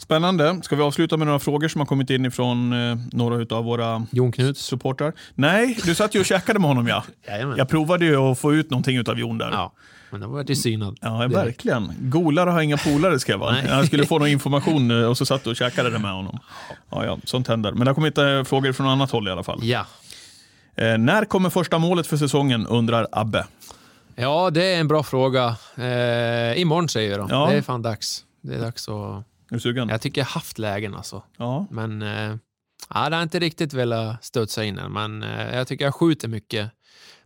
Spännande. 0.00 0.60
Ska 0.62 0.76
vi 0.76 0.82
avsluta 0.82 1.16
med 1.16 1.26
några 1.26 1.38
frågor 1.38 1.68
som 1.68 1.80
har 1.80 1.86
kommit 1.86 2.10
in 2.10 2.26
ifrån 2.26 2.72
eh, 2.72 2.98
några 3.12 3.56
av 3.56 3.64
våra 3.64 4.06
Jon 4.10 4.32
Knuts 4.32 4.60
supportrar? 4.60 5.12
Nej, 5.34 5.78
du 5.84 5.94
satt 5.94 6.14
ju 6.14 6.20
och 6.20 6.26
käkade 6.26 6.58
med 6.58 6.68
honom 6.68 6.88
ja. 6.88 7.04
Jajamän. 7.28 7.58
Jag 7.58 7.68
provade 7.68 8.04
ju 8.04 8.16
att 8.16 8.38
få 8.38 8.54
ut 8.54 8.70
någonting 8.70 9.08
av 9.08 9.18
Jon 9.18 9.38
där. 9.38 9.50
Ja, 9.52 9.72
men 10.10 10.20
det 10.20 10.26
var 10.26 10.44
ju 10.48 10.56
synad. 10.56 10.98
Ja, 11.00 11.26
verkligen. 11.26 11.92
Golare 12.00 12.50
har 12.50 12.60
inga 12.60 12.76
polare 12.76 13.18
jag 13.26 13.38
vara. 13.38 13.62
Jag 13.62 13.86
skulle 13.86 14.06
få 14.06 14.18
någon 14.18 14.28
information 14.28 14.90
eh, 14.90 15.08
och 15.08 15.18
så 15.18 15.26
satt 15.26 15.44
du 15.44 15.50
och 15.50 15.56
käkade 15.56 15.90
det 15.90 15.98
med 15.98 16.12
honom. 16.12 16.38
Ja, 16.90 17.04
ja, 17.04 17.18
sånt 17.24 17.48
händer. 17.48 17.72
Men 17.72 17.80
det 17.80 17.90
har 17.90 17.94
kommit 17.94 18.18
äh, 18.18 18.44
frågor 18.44 18.72
från 18.72 18.86
annat 18.86 19.10
håll 19.10 19.28
i 19.28 19.30
alla 19.30 19.42
fall. 19.42 19.58
Ja. 19.62 19.86
Eh, 20.76 20.98
när 20.98 21.24
kommer 21.24 21.50
första 21.50 21.78
målet 21.78 22.06
för 22.06 22.16
säsongen, 22.16 22.66
undrar 22.66 23.06
Abbe. 23.12 23.46
Ja, 24.14 24.50
det 24.50 24.74
är 24.74 24.80
en 24.80 24.88
bra 24.88 25.02
fråga. 25.02 25.56
Eh, 25.76 26.60
imorgon 26.60 26.88
säger 26.88 27.18
då. 27.18 27.26
Ja. 27.30 27.46
Det 27.50 27.56
är 27.56 27.62
fan 27.62 27.82
dags. 27.82 28.24
Det 28.40 28.54
är 28.54 28.60
dags 28.60 28.88
att 28.88 29.24
är 29.54 29.56
du 29.56 29.60
sugen? 29.60 29.88
Jag 29.88 30.00
tycker 30.00 30.20
jag 30.20 30.26
haft 30.26 30.58
lägen 30.58 30.94
alltså. 30.94 31.22
Ja. 31.36 31.66
Men 31.70 32.02
eh, 32.02 32.36
ja, 32.94 33.10
det 33.10 33.16
har 33.16 33.22
inte 33.22 33.38
riktigt 33.38 33.72
velat 33.72 34.24
studsa 34.24 34.64
in 34.64 34.78
än. 34.78 34.92
Men 34.92 35.22
eh, 35.22 35.56
jag 35.56 35.68
tycker 35.68 35.84
jag 35.84 35.94
skjuter 35.94 36.28
mycket 36.28 36.70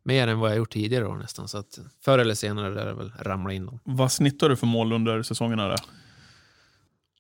mer 0.03 0.29
än 0.29 0.39
vad 0.39 0.51
jag 0.51 0.57
gjort 0.57 0.73
tidigare 0.73 1.05
då, 1.05 1.15
nästan. 1.15 1.49
Så 1.49 1.59
att 1.59 1.79
förr 2.05 2.19
eller 2.19 2.35
senare 2.35 2.75
lär 2.75 2.87
det 2.87 2.95
väl 2.95 3.13
ramla 3.19 3.53
in 3.53 3.67
dem. 3.67 3.81
Vad 3.85 4.13
snittar 4.13 4.49
du 4.49 4.57
för 4.57 4.67
mål 4.67 4.93
under 4.93 5.23
säsongerna? 5.23 5.69
Där? 5.69 5.79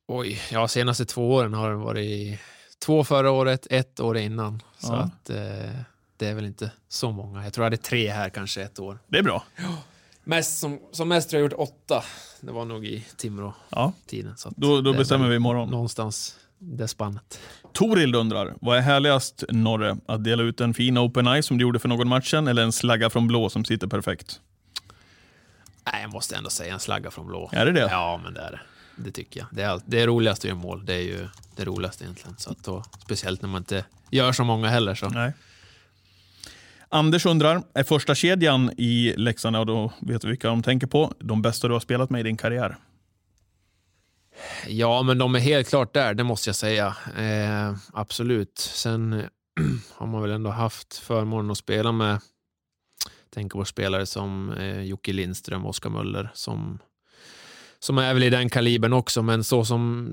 Oj, 0.06 0.40
ja 0.52 0.68
senaste 0.68 1.04
två 1.04 1.34
åren 1.34 1.54
har 1.54 1.70
det 1.70 1.76
varit 1.76 2.40
två 2.84 3.04
förra 3.04 3.30
året, 3.30 3.66
ett 3.70 4.00
år 4.00 4.16
innan. 4.16 4.62
Så 4.78 4.92
ja. 4.92 4.98
att 4.98 5.30
eh, 5.30 5.80
det 6.16 6.26
är 6.26 6.34
väl 6.34 6.46
inte 6.46 6.70
så 6.88 7.10
många. 7.10 7.44
Jag 7.44 7.52
tror 7.52 7.64
jag 7.64 7.66
hade 7.66 7.82
tre 7.82 8.10
här 8.10 8.30
kanske 8.30 8.62
ett 8.62 8.78
år. 8.78 8.98
Det 9.06 9.18
är 9.18 9.22
bra. 9.22 9.44
Ja. 9.56 9.78
Mest 10.28 10.58
som, 10.58 10.78
som 10.92 11.08
mest 11.08 11.32
har 11.32 11.38
jag 11.38 11.42
gjort 11.50 11.58
åtta. 11.58 12.04
Det 12.40 12.52
var 12.52 12.64
nog 12.64 12.86
i 12.86 13.04
Timrå-tiden. 13.16 14.34
Ja. 14.44 14.50
Då, 14.56 14.80
då 14.80 14.92
bestämmer 14.92 15.28
vi 15.28 15.36
imorgon. 15.36 15.70
Någonstans 15.70 16.36
det 16.58 16.88
spannet. 16.88 17.40
Torild 17.72 18.16
undrar, 18.16 18.54
vad 18.60 18.78
är 18.78 18.80
härligast 18.80 19.44
Norre? 19.48 19.96
Att 20.06 20.24
dela 20.24 20.42
ut 20.42 20.60
en 20.60 20.74
fin 20.74 20.98
open 20.98 21.26
eye 21.26 21.42
som 21.42 21.58
du 21.58 21.62
gjorde 21.62 21.78
för 21.78 21.88
någon 21.88 22.08
matchen 22.08 22.48
eller 22.48 22.62
en 22.62 22.72
slagga 22.72 23.10
från 23.10 23.26
blå 23.26 23.50
som 23.50 23.64
sitter 23.64 23.86
perfekt? 23.86 24.40
Nej, 25.92 26.02
jag 26.02 26.12
måste 26.12 26.36
ändå 26.36 26.50
säga 26.50 26.74
en 26.74 26.80
slagga 26.80 27.10
från 27.10 27.26
blå. 27.26 27.50
Är 27.52 27.66
det 27.66 27.72
det? 27.72 27.88
Ja, 27.90 28.20
men 28.24 28.34
det 28.34 28.40
är 28.40 28.50
det. 28.50 28.60
Det 28.96 29.10
tycker 29.10 29.40
jag. 29.40 29.48
Det 29.52 29.62
är, 29.62 29.80
det 29.86 30.00
är 30.00 30.06
roligast 30.06 30.40
att 30.40 30.44
göra 30.44 30.58
mål. 30.58 30.86
Det 30.86 30.94
är 30.94 31.02
ju 31.02 31.28
det 31.56 31.64
roligaste 31.64 32.04
egentligen. 32.04 32.36
Så 32.38 32.50
att 32.50 32.64
då, 32.64 32.84
speciellt 33.04 33.42
när 33.42 33.48
man 33.48 33.60
inte 33.60 33.84
gör 34.10 34.32
så 34.32 34.44
många 34.44 34.68
heller. 34.68 34.94
Så. 34.94 35.08
Nej. 35.08 35.32
Anders 36.88 37.26
undrar, 37.26 37.62
är 37.74 37.84
första 37.84 38.14
kedjan 38.14 38.70
i 38.76 39.14
Leksand, 39.16 39.56
och 39.56 39.66
då 39.66 39.92
vet 40.00 40.24
vi 40.24 40.28
vilka 40.28 40.48
de 40.48 40.62
tänker 40.62 40.86
på, 40.86 41.12
de 41.18 41.42
bästa 41.42 41.68
du 41.68 41.74
har 41.74 41.80
spelat 41.80 42.10
med 42.10 42.20
i 42.20 42.22
din 42.22 42.36
karriär? 42.36 42.76
Ja, 44.66 45.02
men 45.02 45.18
de 45.18 45.34
är 45.34 45.38
helt 45.38 45.68
klart 45.68 45.94
där, 45.94 46.14
det 46.14 46.24
måste 46.24 46.48
jag 46.48 46.56
säga. 46.56 46.96
Eh, 47.16 47.76
absolut. 47.92 48.58
Sen 48.58 49.22
har 49.94 50.06
man 50.06 50.22
väl 50.22 50.30
ändå 50.30 50.50
haft 50.50 50.96
förmånen 50.98 51.50
att 51.50 51.58
spela 51.58 51.92
med 51.92 52.20
tänker 53.30 53.58
på 53.58 53.64
spelare 53.64 54.06
som 54.06 54.52
eh, 54.52 54.82
Jocke 54.82 55.12
Lindström, 55.12 55.64
och 55.64 55.70
Oskar 55.70 55.90
Möller, 55.90 56.30
som, 56.34 56.78
som 57.78 57.98
är 57.98 58.14
väl 58.14 58.22
i 58.22 58.30
den 58.30 58.50
kalibern 58.50 58.92
också. 58.92 59.22
Men 59.22 59.44
så 59.44 59.64
som 59.64 60.08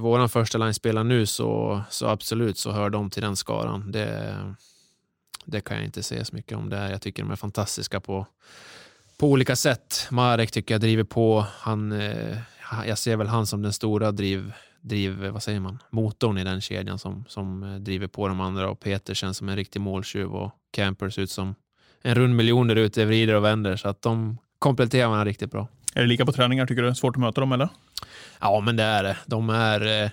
vår 0.00 0.28
första 0.28 0.58
line 0.58 0.74
spelar 0.74 1.04
nu 1.04 1.26
så, 1.26 1.82
så 1.90 2.06
absolut 2.06 2.58
så 2.58 2.72
hör 2.72 2.90
de 2.90 3.10
till 3.10 3.22
den 3.22 3.36
skaran. 3.36 3.92
Det, 3.92 4.34
det 5.50 5.60
kan 5.60 5.76
jag 5.76 5.86
inte 5.86 6.02
säga 6.02 6.24
så 6.24 6.34
mycket 6.34 6.58
om. 6.58 6.68
det. 6.68 6.90
Jag 6.90 7.02
tycker 7.02 7.22
de 7.22 7.30
är 7.32 7.36
fantastiska 7.36 8.00
på, 8.00 8.26
på 9.18 9.26
olika 9.26 9.56
sätt. 9.56 10.06
Marek 10.10 10.50
tycker 10.50 10.74
jag 10.74 10.80
driver 10.80 11.04
på. 11.04 11.46
Han, 11.50 11.92
eh, 11.92 12.38
jag 12.86 12.98
ser 12.98 13.16
väl 13.16 13.26
han 13.26 13.46
som 13.46 13.62
den 13.62 13.72
stora 13.72 14.12
driv, 14.12 14.52
driv, 14.80 15.26
vad 15.26 15.42
säger 15.42 15.60
man, 15.60 15.78
motorn 15.90 16.38
i 16.38 16.44
den 16.44 16.60
kedjan 16.60 16.98
som, 16.98 17.24
som 17.28 17.62
eh, 17.62 17.74
driver 17.74 18.06
på 18.06 18.28
de 18.28 18.40
andra. 18.40 18.70
Och 18.70 18.80
Peter 18.80 19.14
känns 19.14 19.36
som 19.36 19.48
en 19.48 19.56
riktig 19.56 19.80
måltjuv 19.80 20.34
och 20.34 20.52
Camper 20.70 21.10
ser 21.10 21.22
ut 21.22 21.30
som 21.30 21.54
en 22.02 22.14
rund 22.14 22.36
miljon 22.36 22.66
där 22.66 22.76
ute, 22.76 23.04
vrider 23.04 23.34
och 23.34 23.44
vänder. 23.44 23.76
Så 23.76 23.88
att 23.88 24.02
de 24.02 24.38
kompletterar 24.58 25.08
varandra 25.08 25.30
riktigt 25.30 25.50
bra. 25.50 25.68
Är 25.94 26.00
det 26.00 26.06
lika 26.06 26.26
på 26.26 26.32
träningar? 26.32 26.66
Tycker 26.66 26.82
du 26.82 26.88
det 26.88 26.92
är 26.92 26.94
svårt 26.94 27.16
att 27.16 27.20
möta 27.20 27.40
dem 27.40 27.52
eller? 27.52 27.68
Ja, 28.40 28.60
men 28.60 28.76
det 28.76 28.82
är 28.82 29.02
det. 29.02 29.16
De 29.26 29.50
är 29.50 30.10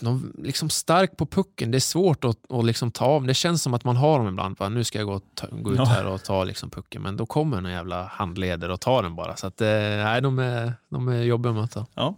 de 0.00 0.32
liksom 0.38 0.70
stark 0.70 1.16
på 1.16 1.26
pucken. 1.26 1.70
Det 1.70 1.78
är 1.78 1.80
svårt 1.80 2.24
att, 2.24 2.52
att 2.52 2.64
liksom 2.64 2.90
ta 2.90 3.04
av. 3.04 3.26
Det 3.26 3.34
känns 3.34 3.62
som 3.62 3.74
att 3.74 3.84
man 3.84 3.96
har 3.96 4.18
dem 4.18 4.28
ibland. 4.28 4.58
Va? 4.58 4.68
Nu 4.68 4.84
ska 4.84 4.98
jag 4.98 5.06
gå, 5.06 5.20
ta, 5.34 5.46
gå 5.50 5.72
ut 5.72 5.78
ja. 5.78 5.84
här 5.84 6.06
och 6.06 6.24
ta 6.24 6.44
liksom 6.44 6.70
pucken. 6.70 7.02
Men 7.02 7.16
då 7.16 7.26
kommer 7.26 7.58
en 7.58 7.64
jävla 7.64 8.04
handleder 8.04 8.70
och 8.70 8.80
tar 8.80 9.02
den 9.02 9.14
bara. 9.14 9.36
Så 9.36 9.46
att, 9.46 9.60
eh, 9.60 9.68
nej, 9.68 10.20
de, 10.20 10.38
är, 10.38 10.72
de 10.88 11.08
är 11.08 11.22
jobbiga 11.22 11.50
att 11.50 11.58
möta. 11.58 11.86
Ja. 11.94 12.16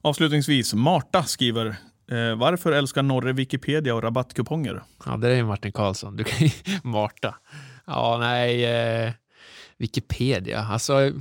Avslutningsvis, 0.00 0.74
Marta 0.74 1.22
skriver 1.22 1.66
eh, 2.10 2.36
varför 2.36 2.72
älskar 2.72 3.02
Norre 3.02 3.32
Wikipedia 3.32 3.94
och 3.94 4.02
rabattkuponger? 4.02 4.82
Ja, 5.06 5.16
det 5.16 5.28
är 5.28 5.42
Martin 5.42 5.72
Karlsson. 5.72 6.16
Du 6.16 6.24
kan 6.24 6.48
Marta. 6.82 7.34
Ja, 7.86 8.16
nej. 8.20 8.64
Eh, 8.64 9.12
Wikipedia. 9.78 10.60
Alltså, 10.60 11.12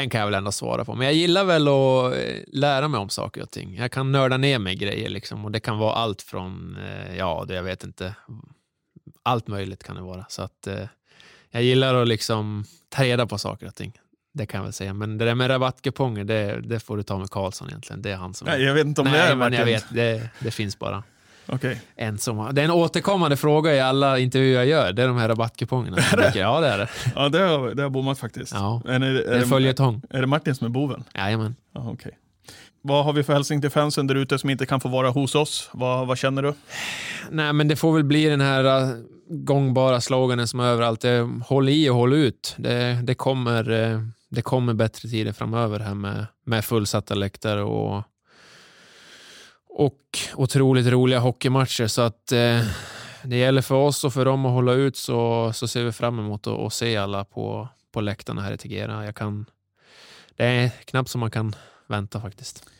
den 0.00 0.10
kan 0.10 0.20
jag 0.20 0.26
väl 0.26 0.34
ändå 0.34 0.52
svara 0.52 0.84
på. 0.84 0.94
Men 0.94 1.06
jag 1.06 1.14
gillar 1.14 1.44
väl 1.44 1.68
att 1.68 2.14
eh, 2.14 2.42
lära 2.46 2.88
mig 2.88 3.00
om 3.00 3.08
saker 3.08 3.42
och 3.42 3.50
ting. 3.50 3.76
Jag 3.76 3.92
kan 3.92 4.12
nörda 4.12 4.36
ner 4.36 4.58
mig 4.58 4.72
i 4.72 4.76
grejer 4.76 5.08
liksom. 5.08 5.44
Och 5.44 5.52
det 5.52 5.60
kan 5.60 5.78
vara 5.78 5.92
allt 5.92 6.22
från, 6.22 6.76
eh, 6.76 7.16
ja, 7.16 7.44
det 7.48 7.54
jag 7.54 7.62
vet 7.62 7.84
inte. 7.84 8.14
Allt 9.22 9.46
möjligt 9.46 9.84
kan 9.84 9.96
det 9.96 10.02
vara. 10.02 10.26
Så 10.28 10.42
att 10.42 10.66
eh, 10.66 10.86
jag 11.50 11.62
gillar 11.62 11.94
att 11.94 12.08
liksom 12.08 12.64
ta 12.88 13.02
reda 13.02 13.26
på 13.26 13.38
saker 13.38 13.66
och 13.66 13.74
ting. 13.74 13.92
Det 14.34 14.46
kan 14.46 14.58
jag 14.58 14.64
väl 14.64 14.72
säga. 14.72 14.94
Men 14.94 15.18
det 15.18 15.24
där 15.24 15.34
med 15.34 15.50
rabattkuponger, 15.50 16.24
det, 16.24 16.60
det 16.60 16.80
får 16.80 16.96
du 16.96 17.02
ta 17.02 17.18
med 17.18 17.30
Karlsson 17.30 17.68
egentligen. 17.68 18.02
Det 18.02 18.10
är 18.10 18.16
han 18.16 18.34
som... 18.34 18.48
Nej, 18.48 18.62
jag 18.62 18.74
vet 18.74 18.86
inte 18.86 19.00
om 19.00 19.06
Nej, 19.06 19.14
det 19.14 19.32
är 19.32 19.36
men 19.36 19.52
jag 19.52 19.64
vet. 19.64 19.86
Det, 19.90 20.30
det 20.40 20.50
finns 20.50 20.78
bara. 20.78 21.02
Okay. 21.52 21.76
En 21.96 22.18
som, 22.18 22.54
det 22.54 22.60
är 22.60 22.64
en 22.64 22.70
återkommande 22.70 23.36
fråga 23.36 23.74
i 23.74 23.80
alla 23.80 24.18
intervjuer 24.18 24.56
jag 24.56 24.66
gör. 24.66 24.92
Det 24.92 25.02
är 25.02 25.08
de 25.08 25.16
här 25.16 25.28
rabattkupongerna. 25.28 25.96
ja, 26.34 26.60
det 26.60 26.68
är 26.68 26.78
det. 26.78 26.88
Ja, 27.14 27.28
det 27.28 27.38
har, 27.38 27.74
det 27.74 27.82
har 27.82 27.90
bommat 27.90 28.18
faktiskt. 28.18 28.52
Ja. 28.54 28.82
Är, 28.86 28.90
är, 28.90 29.02
är, 29.02 29.30
det 29.30 29.36
är 29.36 29.44
följetong. 29.44 30.02
Är 30.10 30.20
det 30.20 30.26
Martin 30.26 30.54
som 30.54 30.64
är 30.64 30.68
boven? 30.68 31.04
Jajamän. 31.14 31.56
Ja, 31.74 31.90
okay. 31.90 32.12
Vad 32.82 33.04
har 33.04 33.12
vi 33.12 33.22
för 33.22 33.32
hälsning 33.32 33.60
till 33.60 33.70
fansen 33.70 34.06
där 34.06 34.14
ute 34.14 34.38
som 34.38 34.50
inte 34.50 34.66
kan 34.66 34.80
få 34.80 34.88
vara 34.88 35.10
hos 35.10 35.34
oss? 35.34 35.70
Vad, 35.72 36.06
vad 36.06 36.18
känner 36.18 36.42
du? 36.42 36.54
Nej, 37.30 37.52
men 37.52 37.68
det 37.68 37.76
får 37.76 37.94
väl 37.94 38.04
bli 38.04 38.24
den 38.24 38.40
här 38.40 38.82
uh, 38.82 38.96
gångbara 39.28 40.00
sloganen 40.00 40.48
som 40.48 40.60
är 40.60 40.64
överallt. 40.64 41.00
Det, 41.00 41.28
håll 41.46 41.68
i 41.68 41.90
och 41.90 41.94
håll 41.94 42.12
ut. 42.12 42.54
Det, 42.58 43.00
det, 43.02 43.14
kommer, 43.14 43.70
uh, 43.70 44.00
det 44.30 44.42
kommer 44.42 44.74
bättre 44.74 45.08
tider 45.08 45.32
framöver 45.32 45.80
här 45.80 45.94
med, 45.94 46.26
med 46.46 46.64
fullsatta 46.64 47.14
läktare 47.14 47.62
och 47.62 48.02
och 49.78 50.18
otroligt 50.34 50.86
roliga 50.86 51.18
hockeymatcher. 51.18 51.86
Så 51.86 52.02
att 52.02 52.32
eh, 52.32 52.64
det 53.22 53.36
gäller 53.36 53.62
för 53.62 53.74
oss 53.74 54.04
och 54.04 54.12
för 54.12 54.24
dem 54.24 54.46
att 54.46 54.52
hålla 54.52 54.72
ut 54.72 54.96
så, 54.96 55.52
så 55.52 55.68
ser 55.68 55.84
vi 55.84 55.92
fram 55.92 56.18
emot 56.18 56.46
att, 56.46 56.58
att 56.58 56.72
se 56.72 56.96
alla 56.96 57.24
på, 57.24 57.68
på 57.92 58.00
läktarna 58.00 58.42
här 58.42 58.52
i 58.52 58.56
Tegera. 58.56 59.04
Jag 59.04 59.14
kan, 59.14 59.44
det 60.36 60.44
är 60.44 60.68
knappt 60.68 61.10
som 61.10 61.20
man 61.20 61.30
kan 61.30 61.54
vänta 61.86 62.20
faktiskt. 62.20 62.70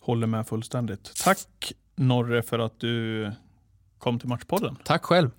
Håller 0.00 0.26
med 0.26 0.46
fullständigt. 0.46 1.12
Tack 1.24 1.72
Norre 1.96 2.42
för 2.42 2.58
att 2.58 2.80
du 2.80 3.30
kom 3.98 4.18
till 4.18 4.28
Matchpodden. 4.28 4.76
Tack 4.84 5.04
själv. 5.04 5.30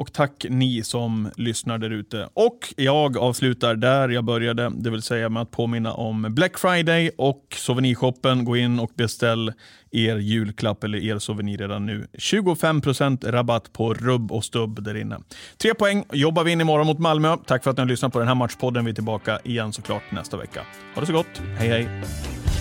Och 0.00 0.12
tack 0.12 0.46
ni 0.48 0.82
som 0.82 1.30
lyssnar 1.36 1.78
där 1.78 1.90
ute. 1.90 2.28
Och 2.34 2.74
jag 2.76 3.18
avslutar 3.18 3.74
där 3.74 4.08
jag 4.08 4.24
började, 4.24 4.70
det 4.74 4.90
vill 4.90 5.02
säga 5.02 5.28
med 5.28 5.42
att 5.42 5.50
påminna 5.50 5.92
om 5.92 6.26
Black 6.30 6.58
Friday 6.58 7.10
och 7.18 7.56
souvenirshoppen. 7.56 8.44
Gå 8.44 8.56
in 8.56 8.80
och 8.80 8.90
beställ 8.94 9.52
er 9.90 10.16
julklapp 10.16 10.84
eller 10.84 10.98
er 10.98 11.18
souvenir 11.18 11.58
redan 11.58 11.86
nu. 11.86 12.06
25% 12.12 13.30
rabatt 13.30 13.72
på 13.72 13.94
rubb 13.94 14.32
och 14.32 14.44
stubb 14.44 14.82
där 14.82 14.96
inne. 14.96 15.18
Tre 15.56 15.74
poäng 15.74 16.04
jobbar 16.12 16.44
vi 16.44 16.52
in 16.52 16.60
imorgon 16.60 16.86
mot 16.86 16.98
Malmö. 16.98 17.36
Tack 17.46 17.64
för 17.64 17.70
att 17.70 17.76
ni 17.76 17.80
har 17.80 17.88
lyssnat 17.88 18.12
på 18.12 18.18
den 18.18 18.28
här 18.28 18.34
matchpodden. 18.34 18.84
Vi 18.84 18.90
är 18.90 18.94
tillbaka 18.94 19.38
igen 19.44 19.72
såklart 19.72 20.02
nästa 20.12 20.36
vecka. 20.36 20.60
Ha 20.94 21.00
det 21.00 21.06
så 21.06 21.12
gott. 21.12 21.42
Hej 21.58 21.68
hej! 21.68 21.88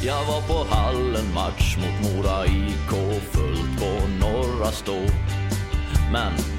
Jag 0.06 0.25
var 0.25 0.41
på 0.47 0.75
hallen 0.75 1.34
match 1.34 1.78
mot 1.78 2.15
Mora 2.15 2.45
IK 2.45 3.21
fullt 3.32 3.80
på 3.80 4.08
Norra 4.25 4.71
Stå. 4.71 4.97
Men 6.12 6.59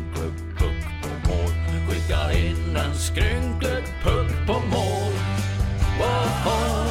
ska 2.11 2.31
in 2.31 2.75
en 2.75 2.95
skrynklig 2.95 3.83
puck 4.03 4.31
på 4.47 4.53
mål. 4.53 5.13
Woho. 5.99 6.85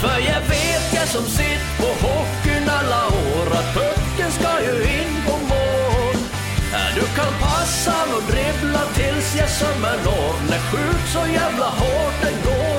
För 0.00 0.18
jag 0.18 0.40
vet 0.40 0.86
jag 0.94 1.08
som 1.08 1.24
sitt 1.24 1.66
på 1.78 1.86
hockeyn 2.06 2.68
alla 2.68 3.06
år 3.06 3.46
att 3.58 3.74
pucken 3.74 4.30
ska 4.30 4.50
ju 4.66 4.74
in 4.82 5.14
på 5.26 5.32
mål. 5.32 6.16
Du 6.94 7.00
kan 7.00 7.32
passa 7.40 7.96
och 8.16 8.22
dribbla 8.32 8.82
tills 8.94 9.36
jag 9.36 9.48
sömmer 9.48 9.96
når 10.04 10.34
När 10.50 10.58
skjut 10.58 11.06
så 11.12 11.32
jävla 11.32 11.66
hårt 11.66 12.16
det 12.22 12.36
går 12.44 12.77